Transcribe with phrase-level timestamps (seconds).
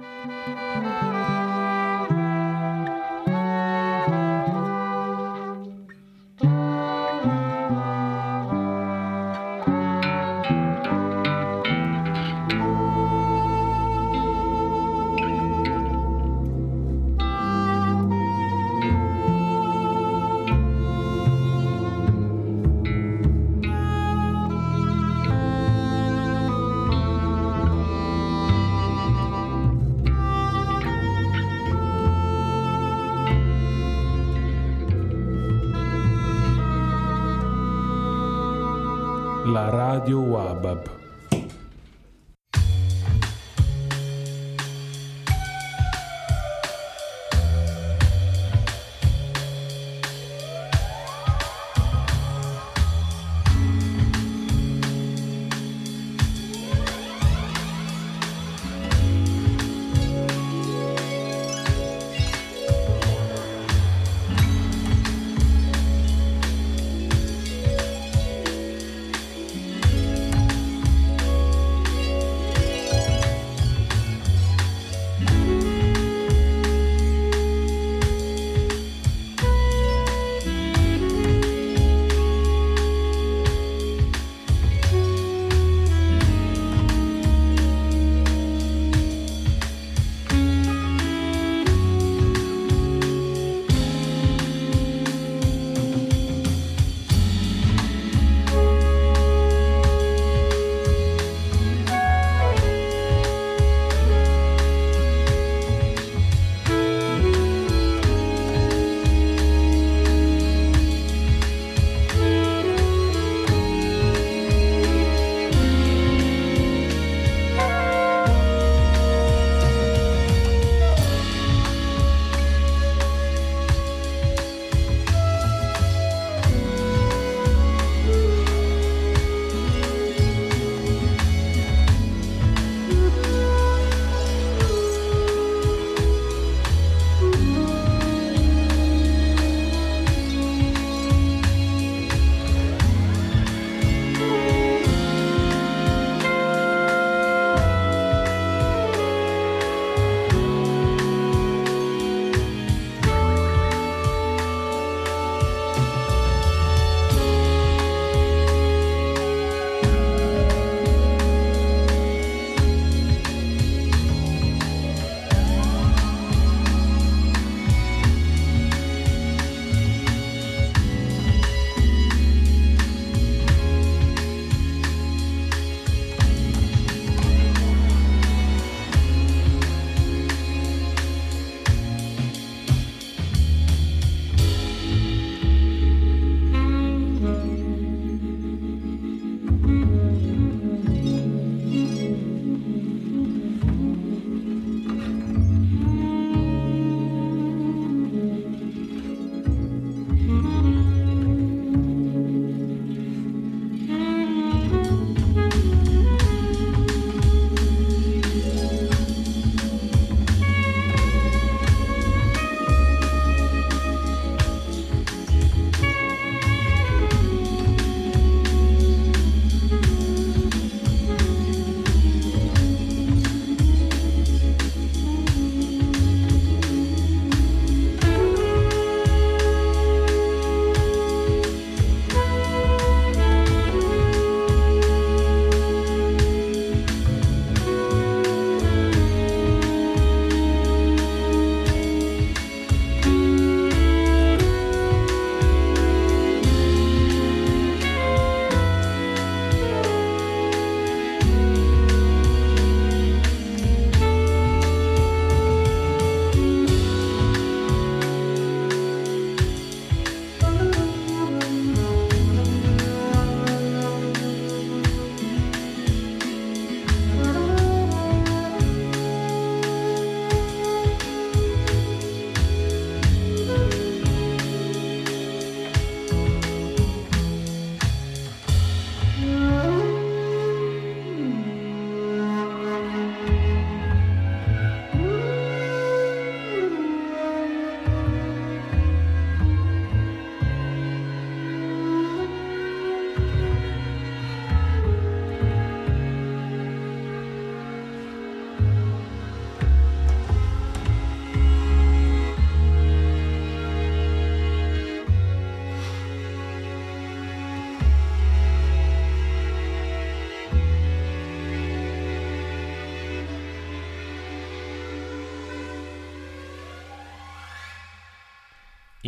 [0.00, 0.69] La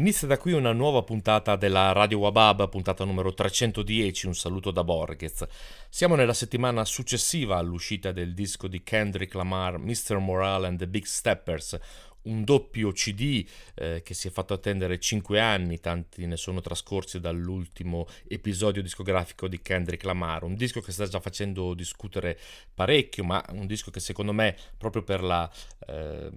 [0.03, 4.83] Inizia da qui una nuova puntata della Radio Wabab, puntata numero 310, un saluto da
[4.83, 5.47] Borges.
[5.89, 10.19] Siamo nella settimana successiva all'uscita del disco di Kendrick Lamar, Mr.
[10.19, 11.79] Morale and the Big Steppers,
[12.23, 17.19] un doppio CD eh, che si è fatto attendere 5 anni, tanti ne sono trascorsi
[17.19, 22.39] dall'ultimo episodio discografico di Kendrick Lamar, un disco che sta già facendo discutere
[22.73, 25.51] parecchio, ma un disco che secondo me proprio per la,
[25.89, 26.31] eh,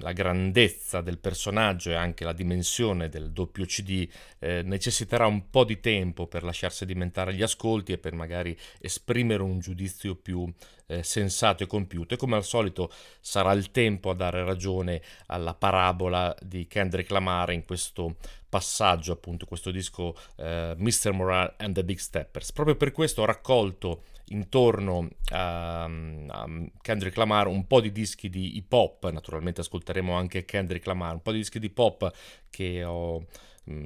[0.00, 4.08] la grandezza del personaggio e anche la dimensione del doppio CD
[4.40, 9.42] eh, necessiterà un po' di tempo per lasciarsi sedimentare gli ascolti e per magari esprimere
[9.42, 10.50] un giudizio più
[10.90, 12.90] eh, sensato e compiuto e come al solito
[13.20, 18.16] sarà il tempo a dare ragione alla parabola di Kendrick Lamar in questo
[18.48, 21.12] passaggio, appunto, questo disco eh, Mr.
[21.12, 22.52] Morale and the Big Steppers.
[22.52, 26.48] Proprio per questo ho raccolto intorno a, a,
[26.80, 31.22] Kendrick Lamar un po' di dischi di hip hop, naturalmente ascolteremo anche Kendrick Lamar, un
[31.22, 32.12] po' di dischi di hip hop
[32.50, 33.24] che ho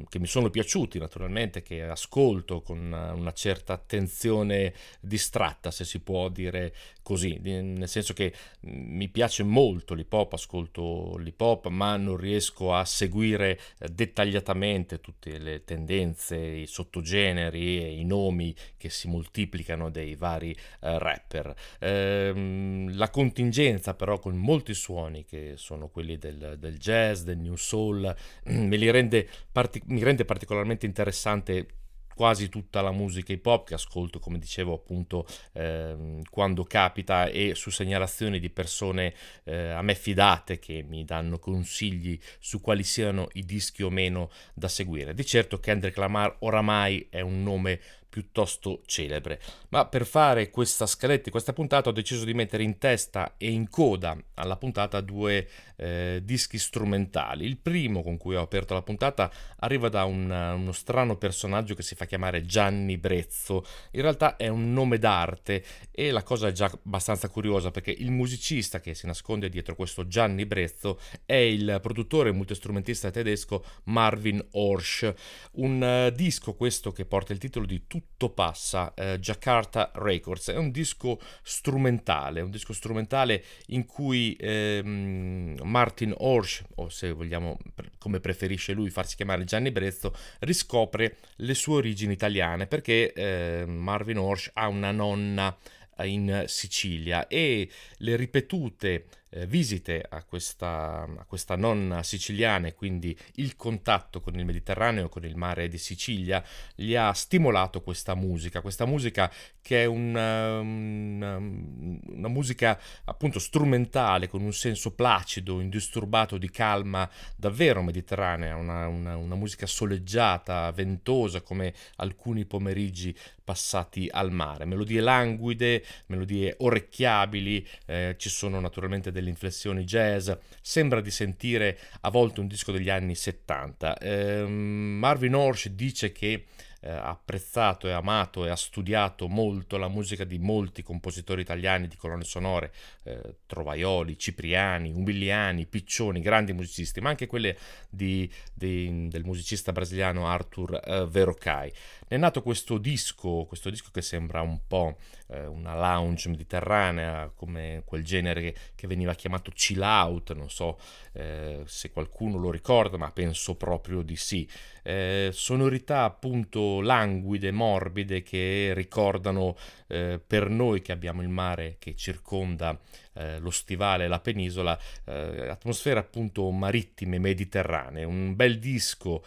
[0.08, 6.28] che mi sono piaciuti naturalmente, che ascolto con una certa attenzione distratta, se si può
[6.28, 8.32] dire così, nel senso che
[8.66, 13.88] mm, mi piace molto l'hip hop, ascolto l'hip hop, ma non riesco a seguire eh,
[13.88, 20.98] dettagliatamente tutte le tendenze, i sottogeneri e i nomi che si moltiplicano dei vari uh,
[20.98, 21.54] rapper.
[21.78, 27.56] Ehm, la contingenza però con molti suoni che sono quelli del, del jazz, del new
[27.56, 28.14] soul,
[28.44, 31.66] me li rende partic- mi rende particolarmente interessante
[32.14, 37.54] quasi tutta la musica hip hop che ascolto, come dicevo appunto, eh, quando capita e
[37.54, 39.14] su segnalazioni di persone
[39.44, 44.30] eh, a me fidate che mi danno consigli su quali siano i dischi o meno
[44.54, 45.14] da seguire.
[45.14, 47.80] Di certo Kendrick Lamar oramai è un nome
[48.14, 49.40] piuttosto celebre.
[49.70, 53.68] Ma per fare questa scaletta, questa puntata, ho deciso di mettere in testa e in
[53.68, 57.44] coda alla puntata due eh, dischi strumentali.
[57.44, 61.82] Il primo con cui ho aperto la puntata arriva da un, uno strano personaggio che
[61.82, 63.64] si fa chiamare Gianni Brezzo.
[63.92, 68.10] In realtà è un nome d'arte e la cosa è già abbastanza curiosa perché il
[68.10, 74.44] musicista che si nasconde dietro questo Gianni Brezzo è il produttore e multistrumentista tedesco Marvin
[74.52, 75.12] Orsch.
[75.52, 80.56] Un uh, disco questo che porta il titolo di Tutto passa, eh, Jakarta Records, è
[80.56, 87.58] un disco strumentale, un disco strumentale in cui ehm, Martin Orsch, o se vogliamo
[87.98, 94.18] come preferisce lui farsi chiamare Gianni Brezzo, riscopre le sue origini italiane perché eh, Marvin
[94.18, 95.56] Orsch ha una nonna
[96.02, 97.68] in Sicilia e
[97.98, 104.38] le ripetute eh, visite a questa, a questa, nonna siciliana e quindi il contatto con
[104.38, 106.42] il Mediterraneo, con il mare di Sicilia,
[106.74, 114.28] gli ha stimolato questa musica, questa musica che è una, una, una musica appunto strumentale
[114.28, 121.74] con un senso placido, indisturbato di calma davvero mediterranea, una, una musica soleggiata, ventosa come
[121.96, 129.84] alcuni pomeriggi passati al mare, melodie languide, melodie orecchiabili, eh, ci sono naturalmente delle inflessioni
[129.84, 130.30] jazz,
[130.60, 133.98] sembra di sentire a volte un disco degli anni 70.
[133.98, 136.46] Eh, Marvin Orsch dice che
[136.84, 141.88] eh, ha apprezzato e amato e ha studiato molto la musica di molti compositori italiani
[141.88, 142.72] di colonne sonore,
[143.04, 147.56] eh, Trovaioli, Cipriani, Umbiliani, Piccioni, grandi musicisti, ma anche quelle
[147.88, 151.72] di, di, del musicista brasiliano Arthur eh, Verocai.
[152.14, 154.98] È nato questo disco, questo disco che sembra un po'
[155.30, 160.78] eh, una lounge mediterranea, come quel genere che, che, veniva chiamato chill out, non so
[161.14, 164.48] eh, se qualcuno lo ricorda, ma penso proprio di sì.
[164.84, 169.56] Eh, sonorità appunto languide, morbide, che ricordano
[169.88, 172.78] eh, per noi che abbiamo il mare che circonda
[173.14, 178.04] eh, lo stivale la penisola, eh, atmosfere appunto marittime, mediterranee.
[178.04, 179.24] Un bel disco,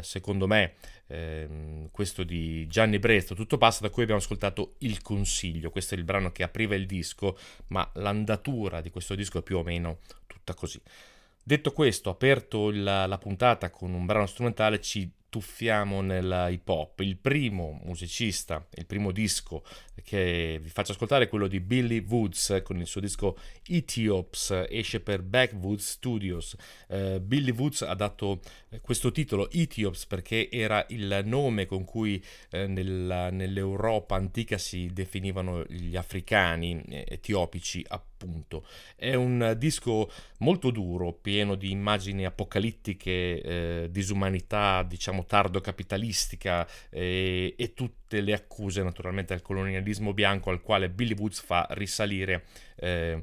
[0.00, 0.72] secondo me,
[1.10, 5.70] ehm, questo di Gianni Brezzo, Tutto passa, da cui abbiamo ascoltato Il Consiglio.
[5.70, 7.36] Questo è il brano che apriva il disco,
[7.68, 10.80] ma l'andatura di questo disco è più o meno tutta così.
[11.42, 17.00] Detto questo, aperto la, la puntata con un brano strumentale, ci tuffiamo nella hip hop.
[17.00, 19.64] Il primo musicista, il primo disco
[20.02, 25.00] che vi faccio ascoltare è quello di Billy Woods con il suo disco Ethiops, esce
[25.00, 26.56] per Backwoods Studios.
[26.88, 32.22] Uh, Billy Woods ha dato eh, questo titolo Ethiops perché era il nome con cui
[32.50, 38.09] eh, nella, nell'Europa antica si definivano gli africani eh, etiopici appunto.
[38.96, 47.54] È un disco molto duro, pieno di immagini apocalittiche, eh, disumanità, diciamo tardo capitalistica eh,
[47.56, 52.44] e tutte le accuse naturalmente al colonialismo bianco al quale Billy Woods fa risalire
[52.76, 53.22] eh,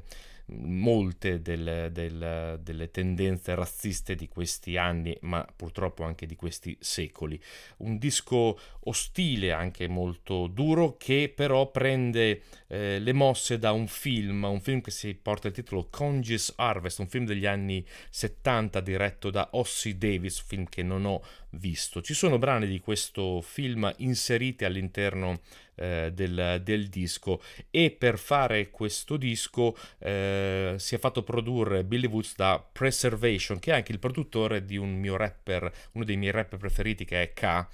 [0.50, 7.40] molte del, del, delle tendenze razziste di questi anni, ma purtroppo anche di questi secoli.
[7.78, 14.44] Un disco ostile, anche molto duro, che però prende eh, le mosse da un film,
[14.44, 19.30] un film che si porta il titolo Conge's Harvest, un film degli anni 70 diretto
[19.30, 22.02] da Ossie Davis, film che non ho visto.
[22.02, 25.40] Ci sono brani di questo film inseriti all'interno
[25.76, 32.06] eh, del, del, disco e per fare questo disco eh, si è fatto produrre Billy
[32.06, 36.32] Woods da Preservation che è anche il produttore di un mio rapper, uno dei miei
[36.32, 37.66] rapper preferiti che è K.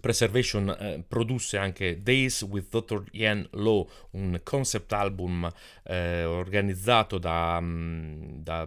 [0.00, 3.04] Preservation eh, produsse anche Days with Dr.
[3.12, 5.50] Ian Lowe, un concept album
[5.84, 8.66] eh, organizzato da, mm, da,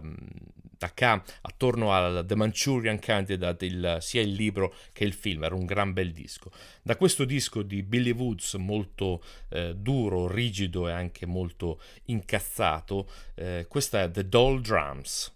[0.78, 5.54] da K attorno al The Manchurian Candidate, il, sia il libro che il film, era
[5.54, 6.50] un gran bel disco.
[6.82, 13.66] Da questo disco di Billy Woods, molto eh, duro, rigido e anche molto incazzato, eh,
[13.68, 15.34] questa è The Doll Drums.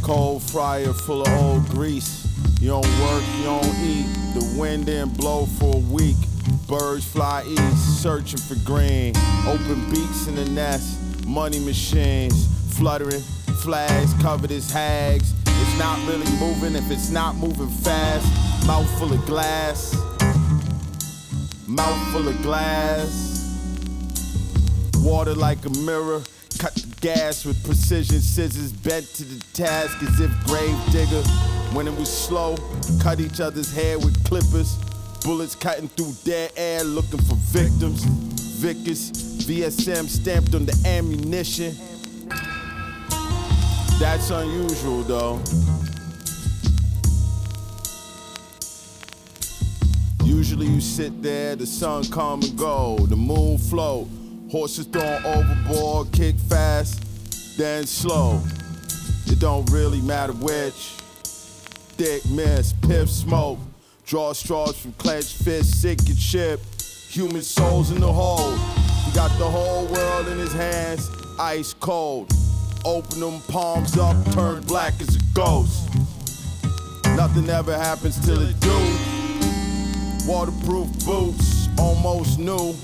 [0.00, 2.29] Cold fryer full of old grease.
[2.60, 4.04] You don't work, you don't eat.
[4.34, 6.16] The wind didn't blow for a week.
[6.68, 9.14] Birds fly east, searching for green.
[9.46, 11.26] Open beaks in the nest.
[11.26, 13.22] Money machines fluttering.
[13.62, 15.32] Flags covered as hags.
[15.46, 18.26] It's not really moving if it's not moving fast.
[18.66, 19.94] Mouth full of glass.
[21.66, 23.38] Mouth full of glass.
[24.98, 26.22] Water like a mirror.
[26.58, 31.22] Cut the gas with precision scissors bent to the task as if grave digger.
[31.72, 32.56] When it was slow,
[33.00, 34.76] cut each other's hair with clippers.
[35.22, 38.02] Bullets cutting through dead air looking for victims.
[38.60, 39.12] Vickers,
[39.46, 41.76] VSM stamped on the ammunition.
[44.00, 45.40] That's unusual though.
[50.24, 54.08] Usually you sit there, the sun come and go, the moon float.
[54.50, 57.00] Horses thrown overboard, kick fast,
[57.56, 58.42] then slow.
[59.26, 60.99] It don't really matter which.
[62.00, 63.58] Thick mist, piff smoke.
[64.06, 66.58] Draw straws from clenched fists, sick and chip.
[67.10, 68.56] Human souls in the hole.
[69.04, 72.32] He got the whole world in his hands, ice cold.
[72.86, 75.90] Open them palms up, turn black as a ghost.
[77.16, 80.26] Nothing ever happens till it do.
[80.26, 82.74] Waterproof boots, almost new.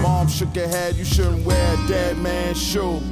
[0.00, 3.02] Mom shook her head, you shouldn't wear a dead man's shoe.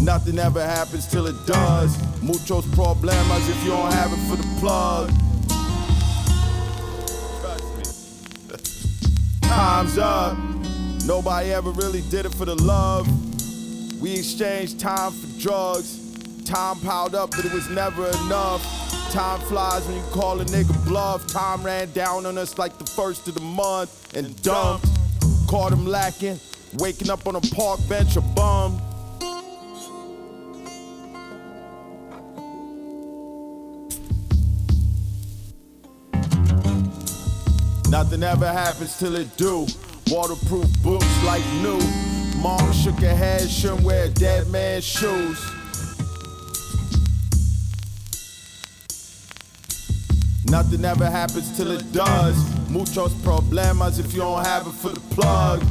[0.00, 1.96] Nothing ever happens till it does.
[2.22, 5.10] Muchos problemas if you don't have it for the plug.
[9.42, 10.36] Time's up.
[11.06, 13.06] Nobody ever really did it for the love.
[14.00, 16.44] We exchanged time for drugs.
[16.44, 18.62] Time piled up, but it was never enough.
[19.12, 21.26] Time flies when you call a nigga bluff.
[21.28, 24.86] Time ran down on us like the first of the month and dumped.
[25.48, 26.38] Caught him lacking,
[26.74, 28.80] waking up on a park bench a bum.
[37.88, 39.66] Nothing ever happens till it do.
[40.10, 41.78] Waterproof boots like new.
[42.42, 45.40] Mom shook her head, shouldn't wear dead man's shoes.
[50.48, 52.36] Nothing ever happens till it does.
[52.70, 55.62] Muchos problemas if you don't have it for the plug.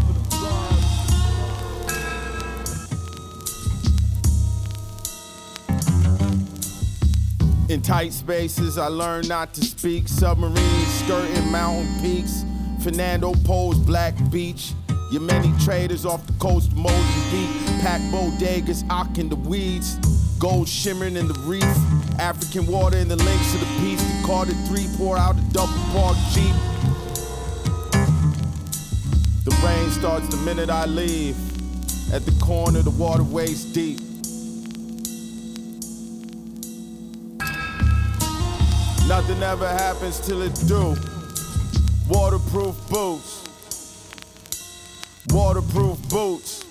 [7.68, 10.08] In tight spaces, I learned not to speak.
[10.08, 12.46] Submarines skirting mountain peaks.
[12.84, 14.74] Fernando Po's Black Beach.
[15.12, 17.82] Your many traders off the coast of Mozambique.
[17.82, 19.96] Pack bodegas, ocking the weeds.
[20.38, 21.64] Gold shimmering in the reef.
[22.20, 24.04] African water in the links of the piece.
[24.04, 26.54] The Carter 3 pour out a double park Jeep.
[29.44, 31.36] The rain starts the minute I leave.
[32.14, 34.05] At the corner, the water waist deep.
[39.28, 40.96] Nothing ever happens till it do.
[42.08, 43.44] Waterproof boots.
[45.30, 46.64] Waterproof boots.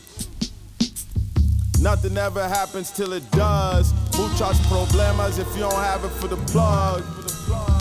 [1.80, 3.92] Nothing ever happens till it does.
[4.16, 7.73] Muchas problemas if you don't have it for the plug.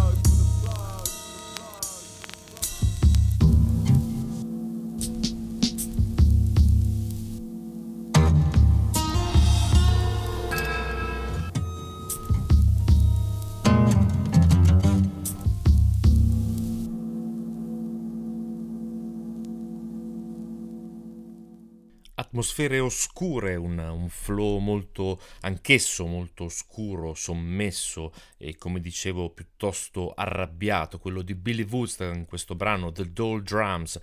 [22.33, 30.97] Atmosfere oscure, un, un, flow molto, anch'esso molto oscuro, sommesso e come dicevo piuttosto arrabbiato,
[30.97, 33.99] quello di Billy Woods in questo brano The Doll Drums,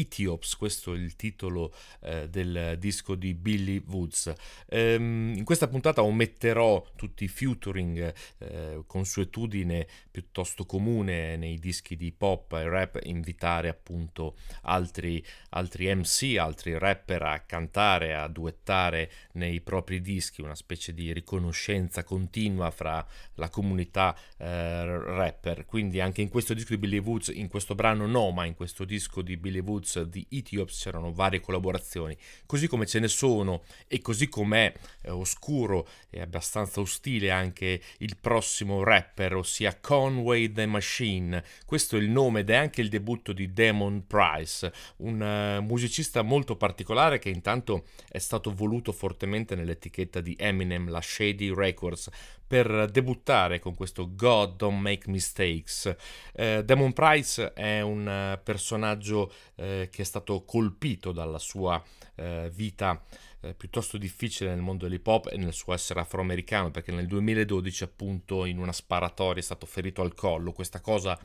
[0.00, 4.32] Ethiops, questo è il titolo eh, del disco di Billy Woods.
[4.68, 12.12] Ehm, in questa puntata ometterò tutti i featuring, eh, consuetudine piuttosto comune nei dischi di
[12.12, 19.60] pop e rap, invitare appunto altri, altri MC, altri rapper a cantare, a duettare nei
[19.60, 25.64] propri dischi, una specie di riconoscenza continua fra la comunità eh, rapper.
[25.64, 28.84] Quindi anche in questo disco di Billy Woods, in questo brano no, ma in questo
[28.84, 34.00] disco di Billy Woods di Ethiops c'erano varie collaborazioni, così come ce ne sono e
[34.00, 34.72] così com'è
[35.02, 41.42] eh, oscuro e abbastanza ostile anche il prossimo rapper, ossia Conway the Machine.
[41.66, 46.22] Questo è il nome ed è anche il debutto di Damon Price, un uh, musicista
[46.22, 52.08] molto particolare che intanto è stato voluto fortemente nell'etichetta di Eminem, la Shady Records,
[52.52, 55.96] per debuttare con questo God Don't Make Mistakes.
[56.34, 61.82] Eh, Damon Price è un uh, personaggio eh, che è stato colpito dalla sua
[62.14, 63.02] eh, vita
[63.40, 67.84] eh, piuttosto difficile nel mondo dell'hip hop e nel suo essere afroamericano perché nel 2012
[67.84, 71.20] appunto in una sparatoria è stato ferito al collo questa cosa eh,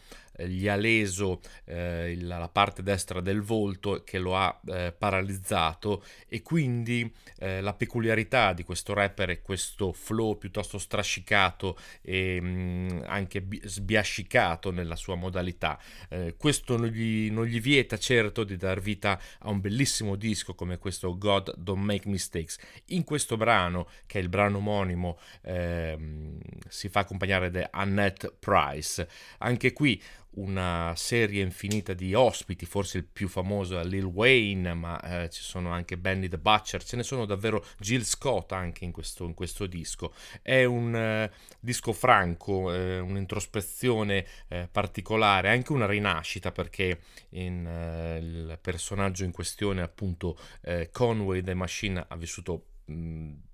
[0.46, 6.42] gli ha leso eh, la parte destra del volto che lo ha eh, paralizzato e
[6.42, 13.00] quindi eh, la peculiarità di questo rapper è questo flow piuttosto strascicato e mh, mm,
[13.06, 15.80] anche bi- sbiascicato nella sua modalità
[16.10, 20.56] eh, questo non gli, non gli vieta certo di dar vita a un bellissimo disco
[20.56, 22.58] come questo God Don't Make Mistakes.
[22.88, 29.08] In questo brano, che è il brano omonimo, ehm, si fa accompagnare da Annette Price.
[29.40, 35.00] Anche qui una serie infinita di ospiti, forse il più famoso è Lil Wayne, ma
[35.02, 38.92] eh, ci sono anche Benny the Butcher, ce ne sono davvero Jill Scott anche in
[38.92, 40.14] questo, in questo disco.
[40.42, 47.00] È un eh, disco franco, eh, un'introspezione eh, particolare, anche una rinascita perché
[47.30, 52.66] in, eh, il personaggio in questione, appunto eh, Conway the Machine, ha vissuto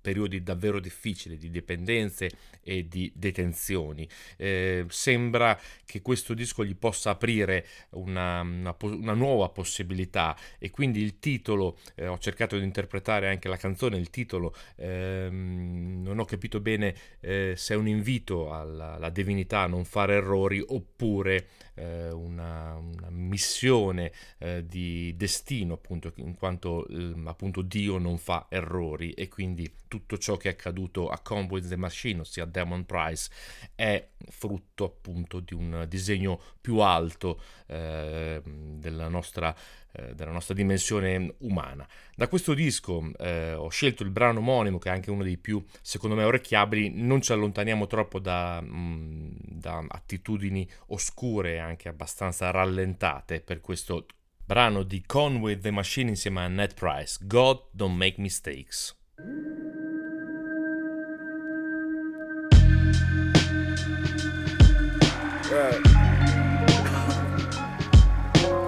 [0.00, 2.30] periodi davvero difficili di dipendenze
[2.62, 4.08] e di detenzioni.
[4.36, 11.00] Eh, sembra che questo disco gli possa aprire una, una, una nuova possibilità e quindi
[11.00, 16.24] il titolo, eh, ho cercato di interpretare anche la canzone, il titolo, ehm, non ho
[16.24, 21.48] capito bene eh, se è un invito alla, alla, divinità a non fare errori oppure
[21.74, 26.86] eh, una, una, missione eh, di destino appunto in quanto
[27.24, 31.76] appunto Dio non fa errori e quindi tutto ciò che è accaduto a Convoy the
[31.76, 33.30] Machine, ossia Demon Price,
[33.74, 39.54] è frutto appunto di un disegno più alto eh, della, nostra,
[39.92, 41.86] eh, della, nostra, dimensione umana.
[42.14, 45.64] Da questo disco eh, ho scelto il brano omonimo, che è anche uno dei più,
[45.80, 46.90] secondo me, orecchiabili.
[46.94, 54.06] Non ci allontaniamo troppo da, mh, mm, da attitudini oscure anche abbastanza rallentate per questo
[54.46, 58.94] brano di Conway the Machine insieme a Ned Price, God Don't Make Mistakes.
[59.16, 59.30] Right.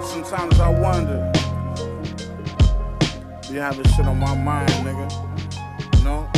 [0.07, 1.29] Sometimes I wonder.
[3.51, 5.11] You have having shit on my mind, nigga.
[5.97, 6.29] You know?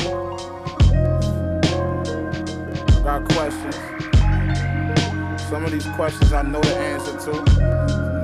[2.88, 3.76] I got questions.
[5.50, 7.32] Some of these questions I know the answer to.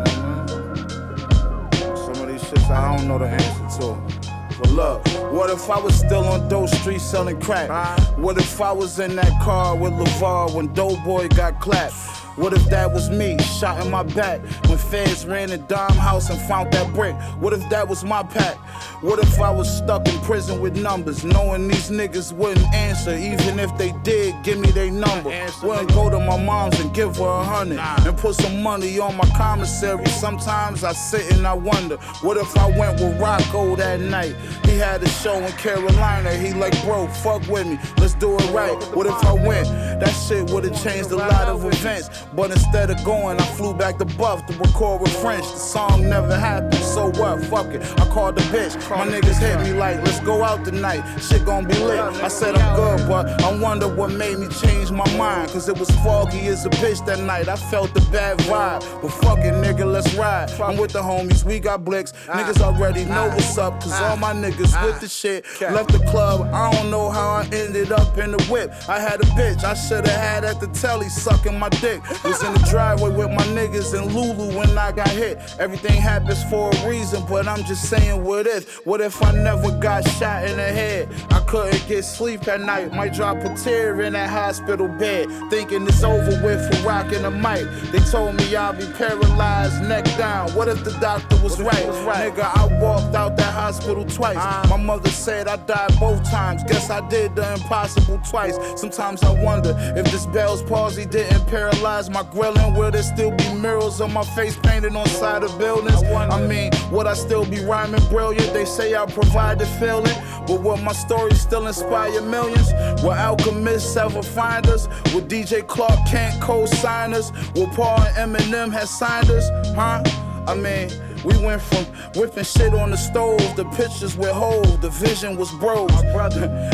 [0.07, 1.95] Mm-hmm.
[1.95, 4.14] Some of these shits I don't know the answer to.
[4.57, 7.69] But look, what if I was still on Doe Street selling crack?
[8.17, 12.14] What if I was in that car with LeVar when Doughboy got clapped?
[12.35, 16.29] What if that was me, shot in my back when feds ran the dime house
[16.29, 17.15] and found that brick?
[17.39, 18.57] What if that was my pack?
[19.01, 23.57] What if I was stuck in prison with numbers, knowing these niggas wouldn't answer, even
[23.57, 25.29] if they did give me their number?
[25.63, 29.15] Wouldn't go to my mom's and give her a hundred and put some money on
[29.15, 30.05] my commissary.
[30.07, 34.35] Sometimes I sit and I wonder, what if I went with Rocco that night?
[34.65, 36.35] He had a show in Carolina.
[36.35, 38.75] He like, bro, fuck with me, let's do it right.
[38.93, 39.67] What if I went?
[40.01, 42.24] That shit would've changed a lot of events.
[42.33, 45.43] But instead of going, I flew back to Buff to record with French.
[45.43, 47.43] The song never happened, so what?
[47.45, 47.81] Fuck it.
[47.99, 48.75] I called the bitch.
[48.89, 51.03] My niggas hit me like, let's go out tonight.
[51.19, 51.99] Shit gon' be lit.
[51.99, 55.51] I said I'm good, but I wonder what made me change my mind.
[55.51, 57.47] Cause it was foggy as a bitch that night.
[57.47, 58.81] I felt the bad vibe.
[59.01, 60.49] But fuck it, nigga, let's ride.
[60.59, 62.11] I'm with the homies, we got blicks.
[62.27, 65.45] Niggas already know what's up, cause all my niggas with the shit.
[65.61, 68.73] Left the club, I don't know how I ended up in the whip.
[68.89, 72.01] I had a bitch, I should've had at the telly sucking my dick.
[72.23, 75.37] Was in the driveway with my niggas and Lulu when I got hit.
[75.59, 78.85] Everything happens for a reason, but I'm just saying what if.
[78.85, 81.09] What if I never got shot in the head?
[81.31, 82.93] I couldn't get sleep at night.
[82.93, 85.29] Might drop a tear in that hospital bed.
[85.49, 87.65] Thinking it's over with for rocking the mic.
[87.91, 90.51] They told me I'll be paralyzed, neck down.
[90.51, 91.85] What if the doctor was right?
[91.85, 92.33] was right?
[92.33, 94.37] Nigga, I walked out that hospital twice.
[94.37, 96.63] Uh, my mother said I died both times.
[96.63, 98.57] Guess I did the impossible twice.
[98.75, 102.73] Sometimes I wonder if this Bell's palsy didn't paralyze my grilling.
[102.75, 106.03] Will there still be murals of my face painted on side of buildings?
[106.03, 108.53] I, I mean, would I still be rhyming brilliant?
[108.53, 110.15] They say I provide the feeling.
[110.47, 112.71] But will my story still inspire millions?
[113.03, 114.87] Will alchemists ever find us?
[115.13, 117.31] Will DJ Clark can't co-sign us?
[117.55, 119.49] Will Paul and Eminem have signed us?
[119.75, 120.03] Huh?
[120.47, 120.89] I mean,
[121.25, 121.85] we went from
[122.15, 125.91] whipping shit on the stove, the pictures with holes, the vision was bros.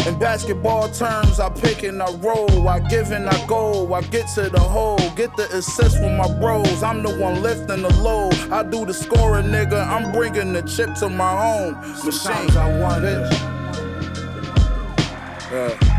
[0.05, 4.27] In basketball terms, I pick and I roll, I give and I go, I get
[4.35, 6.83] to the hole, get the assist from my bros.
[6.83, 9.87] I'm the one lifting the load, I do the scoring, nigga.
[9.87, 11.73] I'm bringing the chip to my home.
[12.05, 13.31] Machine, I want it.
[15.51, 15.91] Yeah.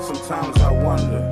[0.00, 1.31] Sometimes I wonder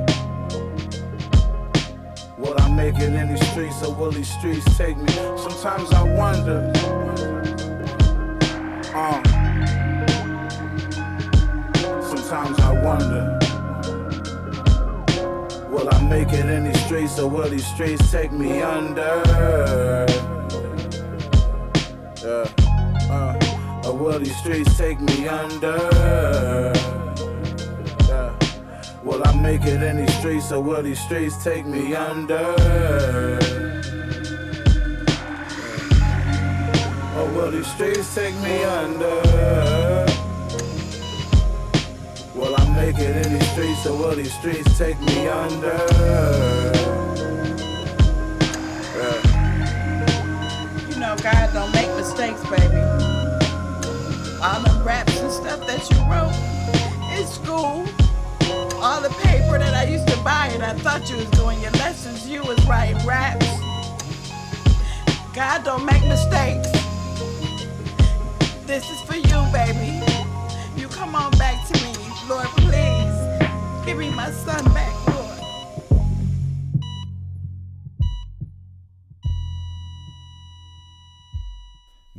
[2.71, 5.11] make it these streets or will these streets take me?
[5.37, 6.71] Sometimes I wonder
[8.93, 9.21] uh.
[12.01, 13.39] Sometimes I wonder
[15.69, 19.23] Will I make it these streets or will these streets take me under?
[22.21, 23.81] Yeah.
[23.85, 26.70] Or will these streets take me under?
[29.03, 32.35] Will I make it in these streets or will these streets take me under?
[37.17, 39.21] Or will these streets take me under?
[42.35, 45.77] Will I make it in these streets or will these streets take me under?
[48.97, 49.21] Yeah.
[50.89, 53.01] You know, God don't make mistakes, baby
[54.41, 56.33] all the raps and stuff that you wrote
[57.15, 57.85] in school,
[58.81, 61.71] all the paper that I used to buy, and I thought you was doing your
[61.71, 63.45] lessons, you was writing raps.
[65.33, 66.71] God don't make mistakes.
[68.65, 70.03] This is for you, baby.
[70.75, 71.93] You come on back to me,
[72.27, 73.85] Lord, please.
[73.85, 75.00] Give me my son back.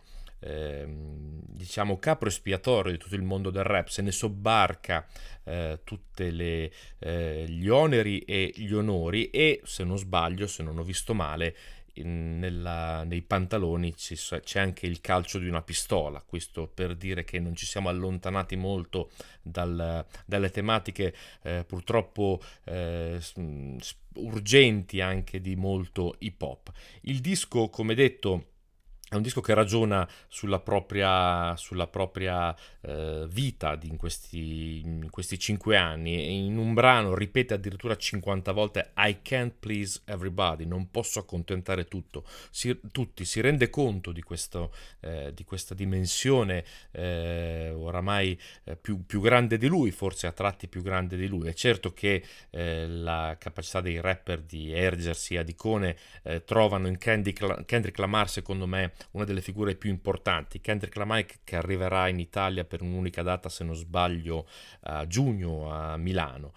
[0.45, 5.07] Ehm, diciamo capro espiatorio di tutto il mondo del rap, se ne sobbarca
[5.45, 10.83] eh, tutti eh, gli oneri e gli onori e se non sbaglio, se non ho
[10.83, 11.57] visto male,
[11.95, 17.25] in, nella, nei pantaloni ci, c'è anche il calcio di una pistola, questo per dire
[17.25, 23.21] che non ci siamo allontanati molto dal, dalle tematiche eh, purtroppo eh,
[24.15, 26.73] urgenti anche di molto hip hop.
[27.03, 28.52] Il disco, come detto,
[29.13, 35.39] è un disco che ragiona sulla propria, sulla propria eh, vita in questi, in questi
[35.39, 36.47] cinque anni.
[36.47, 42.25] In un brano ripete addirittura 50 volte I can't please everybody, non posso accontentare tutto.
[42.49, 49.05] Si, tutti, si rende conto di, questo, eh, di questa dimensione eh, oramai eh, più,
[49.05, 51.49] più, grande di lui, forse a tratti più grande di lui.
[51.49, 56.97] È certo che eh, la capacità dei rapper di ergersi ad icone eh, trovano in
[56.97, 60.61] Kendrick Lamar, secondo me, una delle figure più importanti.
[60.61, 64.47] Kendrick Lamar che arriverà in Italia per un'unica data, se non sbaglio,
[64.83, 66.53] a giugno a Milano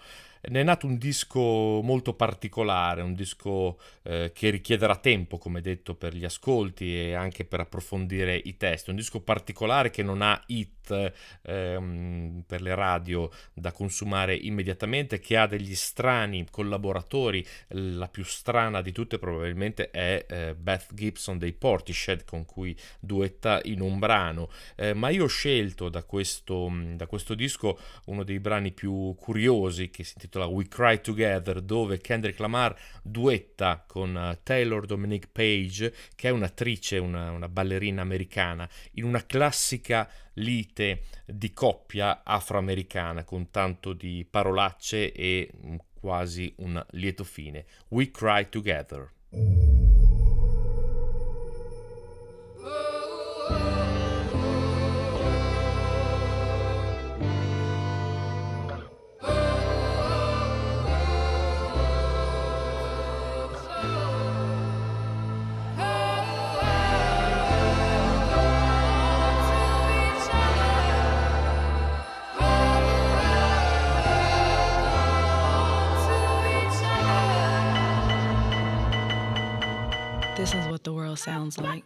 [0.49, 5.95] ne è nato un disco molto particolare, un disco eh, che richiederà tempo, come detto,
[5.95, 8.89] per gli ascolti e anche per approfondire i testi.
[8.89, 15.37] Un disco particolare che non ha hit ehm, per le radio da consumare immediatamente, che
[15.37, 17.45] ha degli strani collaboratori.
[17.69, 23.59] La più strana di tutte probabilmente è eh, Beth Gibson dei Portishead, con cui duetta
[23.63, 24.49] in un brano.
[24.75, 29.89] Eh, ma io ho scelto da questo, da questo disco uno dei brani più curiosi
[29.89, 35.93] che si intitola We Cry Together, dove Kendrick Lamar duetta con uh, Taylor Dominique Page,
[36.15, 43.51] che è un'attrice, una, una ballerina americana, in una classica lite di coppia afroamericana con
[43.51, 47.65] tanto di parolacce e mm, quasi un lieto fine.
[47.89, 49.11] We Cry Together.
[81.15, 81.83] Sounds like.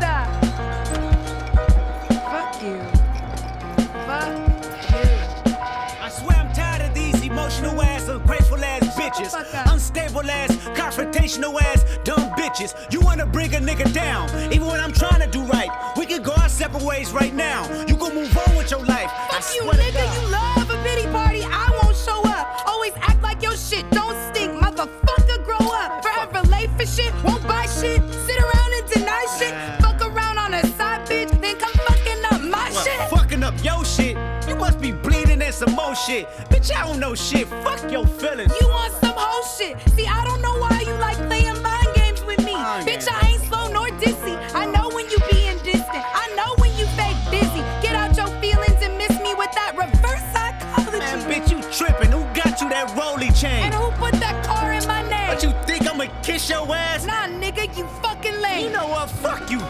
[0.00, 0.26] That.
[2.32, 2.80] Fuck you.
[6.00, 9.34] I swear I'm tired of these emotional ass, ungrateful ass bitches.
[9.70, 12.74] Unstable ass, confrontational ass, dumb bitches.
[12.90, 15.68] You wanna bring a nigga down, even when I'm trying to do right.
[15.98, 17.68] We can go our separate ways right now.
[17.86, 19.10] You can move on with your life.
[19.30, 21.42] Fuck I you, nigga, you love a pity party.
[21.44, 21.73] I
[35.94, 36.26] and shit.
[36.50, 37.46] Bitch, I don't know shit.
[37.62, 38.52] Fuck your feelings.
[38.60, 39.76] You want some whole shit.
[39.90, 42.52] See, I don't know why you like playing mind games with me.
[42.52, 44.36] Mind Bitch, I ain't slow nor dizzy.
[44.54, 46.04] I know when you being distant.
[46.22, 47.62] I know when you fake busy.
[47.82, 50.98] Get out your feelings and miss me with that reverse psychology.
[50.98, 52.10] Man, bitch, you tripping.
[52.10, 53.62] Who got you that rolly chain?
[53.66, 55.30] And who put that car in my name?
[55.30, 57.06] But you think I'ma kiss your ass?
[57.06, 58.66] Nah, nigga, you fucking lame.
[58.66, 59.10] You know what?
[59.10, 59.60] Fuck you,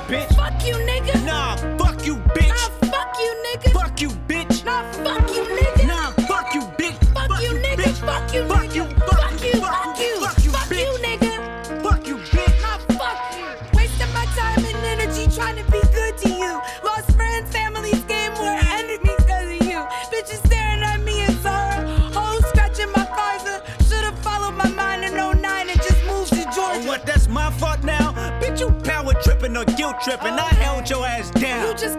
[30.16, 30.38] tripping.
[30.38, 31.68] I held your ass down.
[31.68, 31.98] You just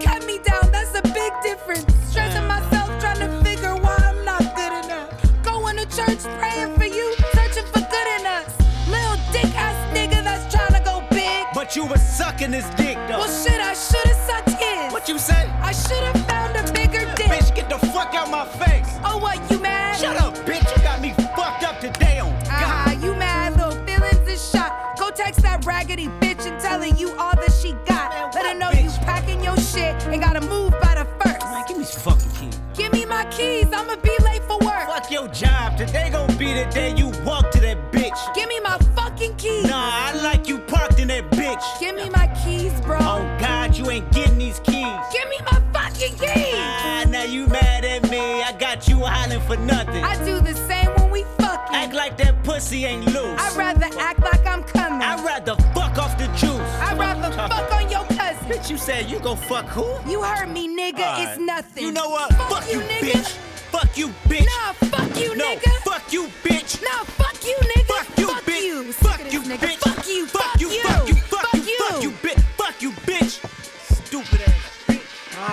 [41.45, 41.79] bitch.
[41.79, 42.97] Give me my keys, bro.
[43.01, 44.97] Oh God, you ain't getting these keys.
[45.13, 46.55] Give me my fucking keys.
[46.55, 48.41] Ah, now you mad at me.
[48.43, 50.03] I got you hollering for nothing.
[50.03, 51.75] I do the same when we fucking.
[51.75, 53.39] Act like that pussy ain't loose.
[53.39, 55.01] I'd rather act like I'm coming.
[55.01, 56.71] I'd rather fuck off the juice.
[56.81, 58.45] I'd rather fuck on your cousin.
[58.49, 59.85] Bitch, you said you gon' fuck who?
[60.09, 60.99] You heard me, nigga.
[60.99, 61.29] Alright.
[61.29, 61.83] It's nothing.
[61.83, 62.33] You know what?
[62.33, 63.11] Fuck, you, nigga.
[63.11, 63.37] bitch.
[63.75, 64.45] Fuck you, bitch.
[64.45, 65.69] Nah, fuck you, no, nigga.
[65.83, 66.81] fuck you, bitch.
[66.81, 67.85] Nah, fuck you, nigga.
[67.87, 68.63] Fuck you, fuck bitch.
[68.63, 68.93] You.
[68.93, 69.57] Fuck you, nigga.
[69.57, 69.77] bitch.
[69.79, 70.25] Fuck you.
[70.27, 70.51] Fuck you.
[70.51, 70.54] Fuck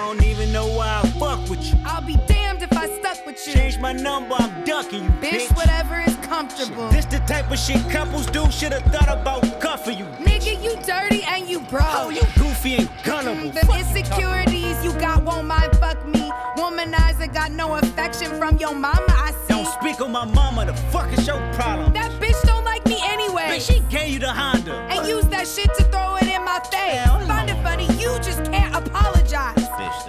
[0.02, 1.78] don't even know why I fuck with you.
[1.84, 3.54] I'll be damned if I stuck with you.
[3.54, 4.34] Change my number.
[4.38, 5.56] I'm ducking you, bitch, bitch.
[5.56, 6.88] whatever is comfortable.
[6.88, 8.50] This the type of shit couples do.
[8.50, 10.06] Should've thought about cuffing you.
[10.26, 11.84] Nigga, you dirty and you broke.
[11.86, 13.50] Oh, you goofy and gullible.
[13.50, 16.30] Them Fuck insecurities you got won't mind fuck me.
[16.56, 19.54] Womanizer got no affection from your mama, I see.
[19.54, 20.66] Don't speak on my mama.
[20.66, 21.92] The fuck is your problem?
[21.92, 23.48] That bitch don't like me anyway.
[23.52, 24.74] Bitch, she gave you the Honda.
[24.90, 26.98] and use that shit to throw it in my face.
[26.98, 27.26] Hell no.
[27.26, 29.56] Find it funny, you just can't apologize.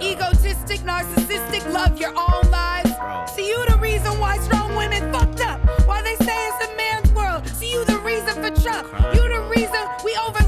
[0.00, 2.92] Egotistic, narcissistic, love your own lives.
[2.98, 3.24] Bro.
[3.34, 5.60] See you the reason why strong women fucked up.
[5.86, 7.46] Why they say it's a man's world.
[7.48, 8.86] See you the reason for Trump.
[9.14, 10.43] You the reason we overlooked,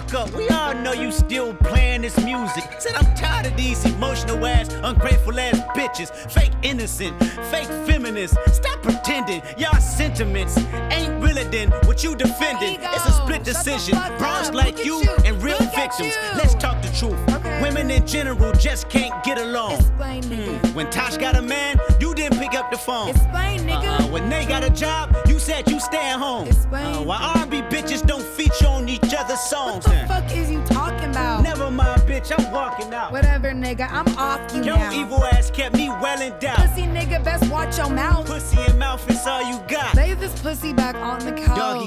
[0.00, 0.34] fuck up.
[0.34, 2.64] We all know you still playing this music.
[2.78, 6.10] Said I'm tired of these emotional ass, ungrateful ass bitches.
[6.30, 7.18] Fake innocent,
[7.50, 8.36] fake feminists.
[8.52, 9.42] Stop pretending.
[9.56, 10.56] Y'all sentiments
[10.90, 12.74] ain't realer than what you defending.
[12.74, 13.94] Ego, It's a split decision.
[13.96, 14.54] up.
[14.54, 15.10] like you you.
[15.24, 16.14] and real Look victims.
[16.14, 16.38] you.
[16.38, 17.39] Let's talk the truth.
[17.62, 19.72] Women in general just can't get along.
[19.74, 20.74] Explain, nigga.
[20.74, 23.10] When Tosh got a man, you didn't pick up the phone.
[23.10, 24.00] Explain, nigga.
[24.00, 24.06] Uh-uh.
[24.08, 26.46] When they got a job, you said you staying home.
[26.48, 26.94] Explain.
[26.96, 29.86] Uh, why R&B bitches don't feature on each other's songs.
[29.86, 31.42] What the fuck is you talking about?
[31.42, 33.12] Never mind, bitch, I'm walking out.
[33.12, 33.88] Whatever, nigga.
[33.90, 34.92] I'm off you Your now.
[34.92, 36.56] evil ass kept me well in doubt.
[36.56, 38.26] Pussy nigga, best watch your mouth.
[38.26, 39.94] Pussy and mouth is all you got.
[39.94, 41.32] Lay this pussy back on the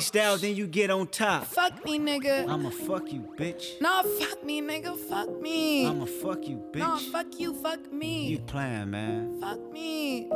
[0.03, 0.11] couch.
[0.11, 1.45] Doggy style, then you get on top.
[1.45, 2.47] Fuck me, nigga.
[2.47, 3.81] I'ma fuck you, bitch.
[3.81, 4.97] Nah, fuck me, nigga.
[4.97, 5.87] Fuck me.
[5.87, 6.79] I'ma fuck you, bitch.
[6.79, 7.53] Nah, fuck you.
[7.53, 8.27] Fuck me.
[8.27, 9.39] You playing, man.
[9.39, 10.29] Fuck me.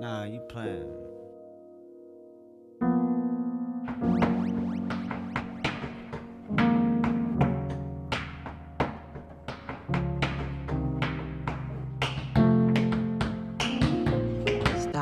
[0.00, 1.01] Nah, you playing.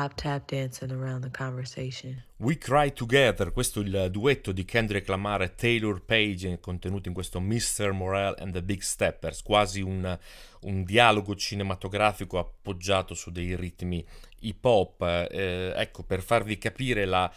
[0.01, 2.23] Stop tap dancing around the conversation.
[2.37, 7.13] We Cry Together, questo è il duetto di Kendrick Lamar e Taylor Page contenuto in
[7.13, 7.91] questo Mr.
[7.91, 10.17] Morale and the Big Steppers, quasi un,
[10.61, 14.03] un dialogo cinematografico appoggiato su dei ritmi
[14.39, 15.03] hip hop.
[15.03, 17.31] Eh, ecco, per farvi capire la,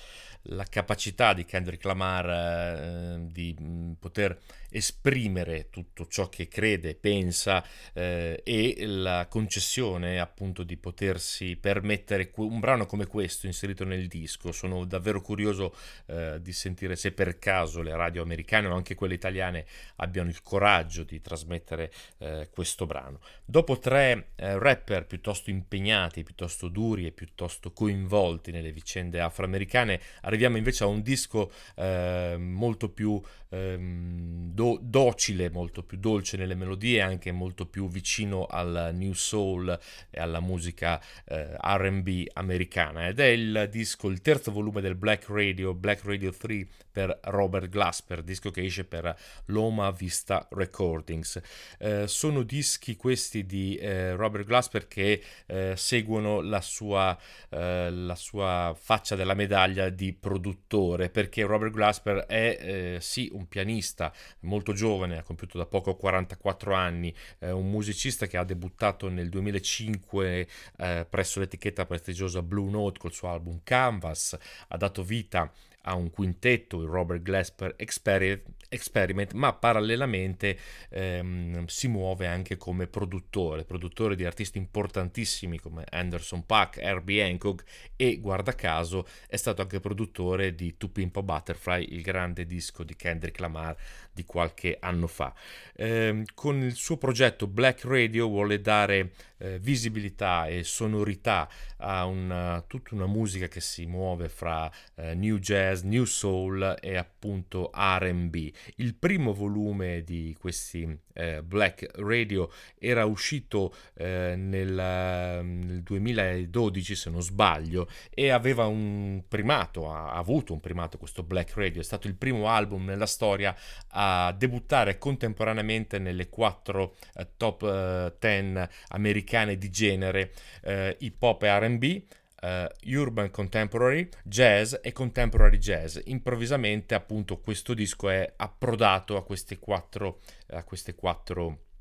[0.44, 4.38] la capacità di Kendrick Lamar eh, di mh, poter
[4.74, 12.58] esprimere tutto ciò che crede, pensa eh, e la concessione appunto di potersi permettere un
[12.58, 14.50] brano come questo inserito nel disco.
[14.50, 15.74] Sono davvero curioso
[16.06, 19.64] eh, di sentire se per caso le radio americane o anche quelle italiane
[19.96, 23.20] abbiano il coraggio di trasmettere eh, questo brano.
[23.44, 30.56] Dopo tre eh, rapper piuttosto impegnati, piuttosto duri e piuttosto coinvolti nelle vicende afroamericane, arriviamo
[30.56, 33.22] invece a un disco eh, molto più
[33.54, 39.78] ehm, do- docile, molto più dolce nelle melodie, anche molto più vicino al new soul
[40.10, 43.08] e alla musica eh, RB americana.
[43.08, 47.68] Ed è il disco, il terzo volume del Black Radio, Black Radio 3 per Robert
[47.68, 51.40] Glasper, disco che esce per Loma Vista Recordings.
[51.76, 58.14] Eh, sono dischi questi di eh, Robert Glasper che eh, seguono la sua, eh, la
[58.14, 64.72] sua faccia della medaglia di produttore, perché Robert Glasper è eh, sì un pianista molto
[64.72, 71.06] giovane, ha compiuto da poco 44 anni, un musicista che ha debuttato nel 2005 eh,
[71.10, 75.52] presso l'etichetta prestigiosa Blue Note col suo album Canvas, ha dato vita
[75.84, 80.58] a un quintetto, il Robert Glasper Experi- Experiment, ma parallelamente
[80.90, 87.64] ehm, si muove anche come produttore, produttore di artisti importantissimi come Anderson Paak, Herbie Hancock
[87.96, 92.82] e guarda caso è stato anche produttore di To Pimp a Butterfly, il grande disco
[92.82, 93.76] di Kendrick Lamar
[94.14, 95.34] di qualche anno fa.
[95.76, 101.48] Ehm, con il suo progetto Black Radio vuole dare eh, visibilità e sonorità
[101.78, 106.96] a una, tutta una musica che si muove fra eh, new jazz, new soul e
[106.96, 108.50] appunto RB.
[108.76, 117.10] Il primo volume di questi eh, Black Radio era uscito eh, nel, nel 2012 se
[117.10, 121.84] non sbaglio e aveva un primato, ha, ha avuto un primato questo Black Radio, è
[121.84, 123.54] stato il primo album nella storia
[123.88, 124.03] a
[124.36, 130.32] debuttare contemporaneamente nelle quattro eh, top 10 americane di genere
[130.62, 132.02] eh, hip hop e RB.
[132.44, 135.98] Uh, urban contemporary, jazz e contemporary jazz.
[136.04, 141.73] Improvvisamente, appunto, questo disco è approdato a queste quattro, a queste quattro eh,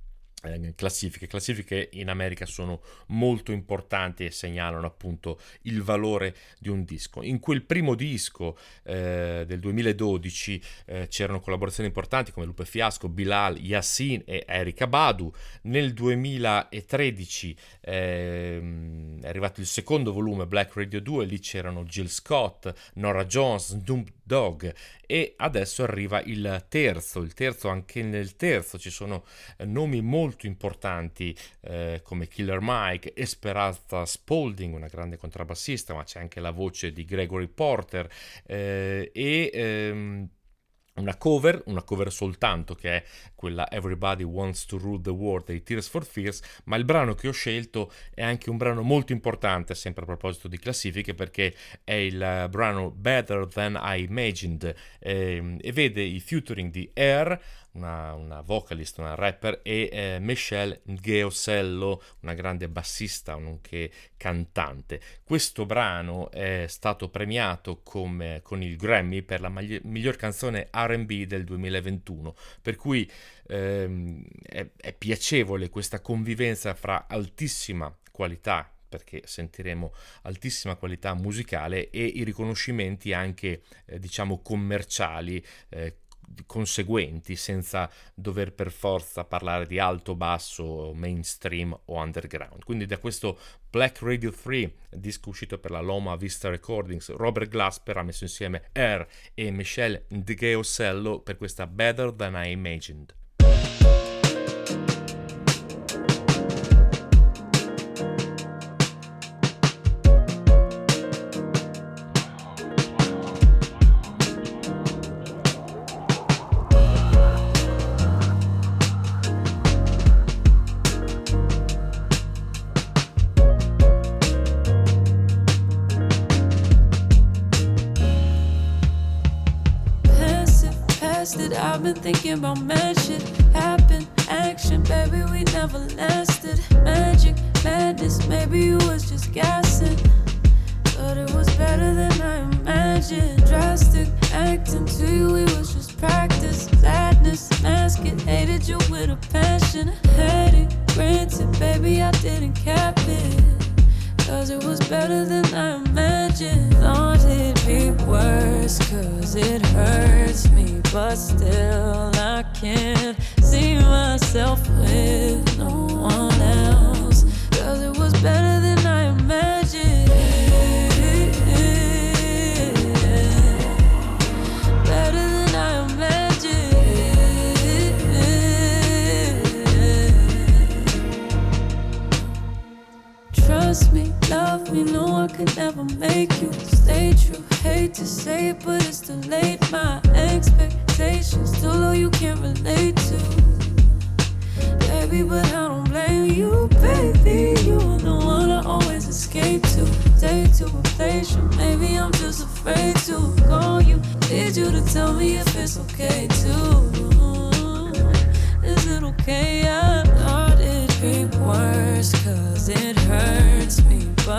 [0.76, 1.28] classifiche.
[1.28, 7.22] Classifiche in America sono molto importanti e segnalano appunto il valore di un disco.
[7.24, 13.58] In quel primo disco eh, del 2012 eh, c'erano collaborazioni importanti come Lupe Fiasco, Bilal,
[13.58, 15.32] Yassin e Erika Badu.
[15.64, 22.72] Nel 2013 eh, è arrivato il secondo volume Black Radio 2, lì c'erano Jill Scott,
[22.96, 24.66] Nora Jones, Snoop Dogg
[25.06, 27.22] e adesso arriva il terzo.
[27.22, 29.26] Il terzo, anche nel terzo ci sono
[29.58, 36.20] eh, nomi molto importanti eh, come Killer Mike, Esperanza Spalding, una grande contrabbassista, ma c'è
[36.20, 38.10] anche la voce di Gregory Porter
[38.46, 40.30] eh, e ehm,
[40.96, 43.04] una cover, una cover soltanto che è
[43.36, 47.28] quella Everybody Wants to Rule the World dei Tears for Fears, ma il brano che
[47.28, 51.94] ho scelto è anche un brano molto importante, sempre a proposito di classifiche, perché è
[51.94, 57.42] il brano Better Than I Imagined eh, e vede i featuring di Air,
[57.74, 65.02] una, una vocalist, una rapper, e eh, Michelle Ngeosello, una grande bassista, nonché cantante.
[65.24, 71.24] Questo brano è stato premiato come, con il Grammy per la magli- miglior canzone RB
[71.24, 73.10] del 2021, per cui
[73.48, 79.92] ehm, è, è piacevole questa convivenza fra altissima qualità perché sentiremo
[80.24, 86.02] altissima qualità musicale e i riconoscimenti anche eh, diciamo commerciali eh,
[86.46, 92.64] conseguenti senza dover per forza parlare di alto, basso, mainstream o underground.
[92.64, 97.98] Quindi da questo Black Radio 3, disco uscito per la Loma Vista Recordings, Robert Glasper
[97.98, 103.14] ha messo insieme Air e Michelle Ndgeosello per questa Better Than I Imagined.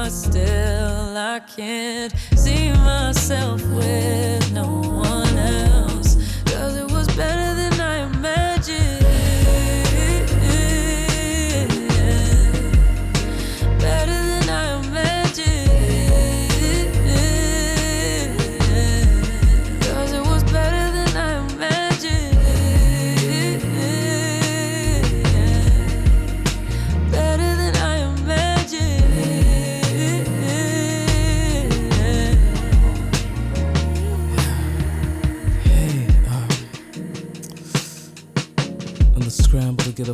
[0.05, 4.84] But still I can't see myself with no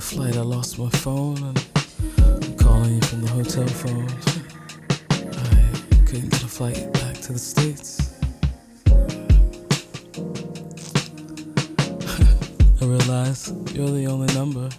[0.01, 1.66] a flight, I lost my phone and
[2.18, 4.09] I'm calling you from the hotel phone.
[5.11, 5.74] I
[6.07, 8.14] couldn't get a flight back to the States.
[12.80, 14.70] I realize you're the only number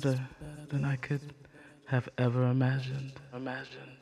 [0.00, 0.20] better
[0.68, 1.34] than I could
[1.86, 3.12] have ever imagined.
[3.34, 4.00] Imagined.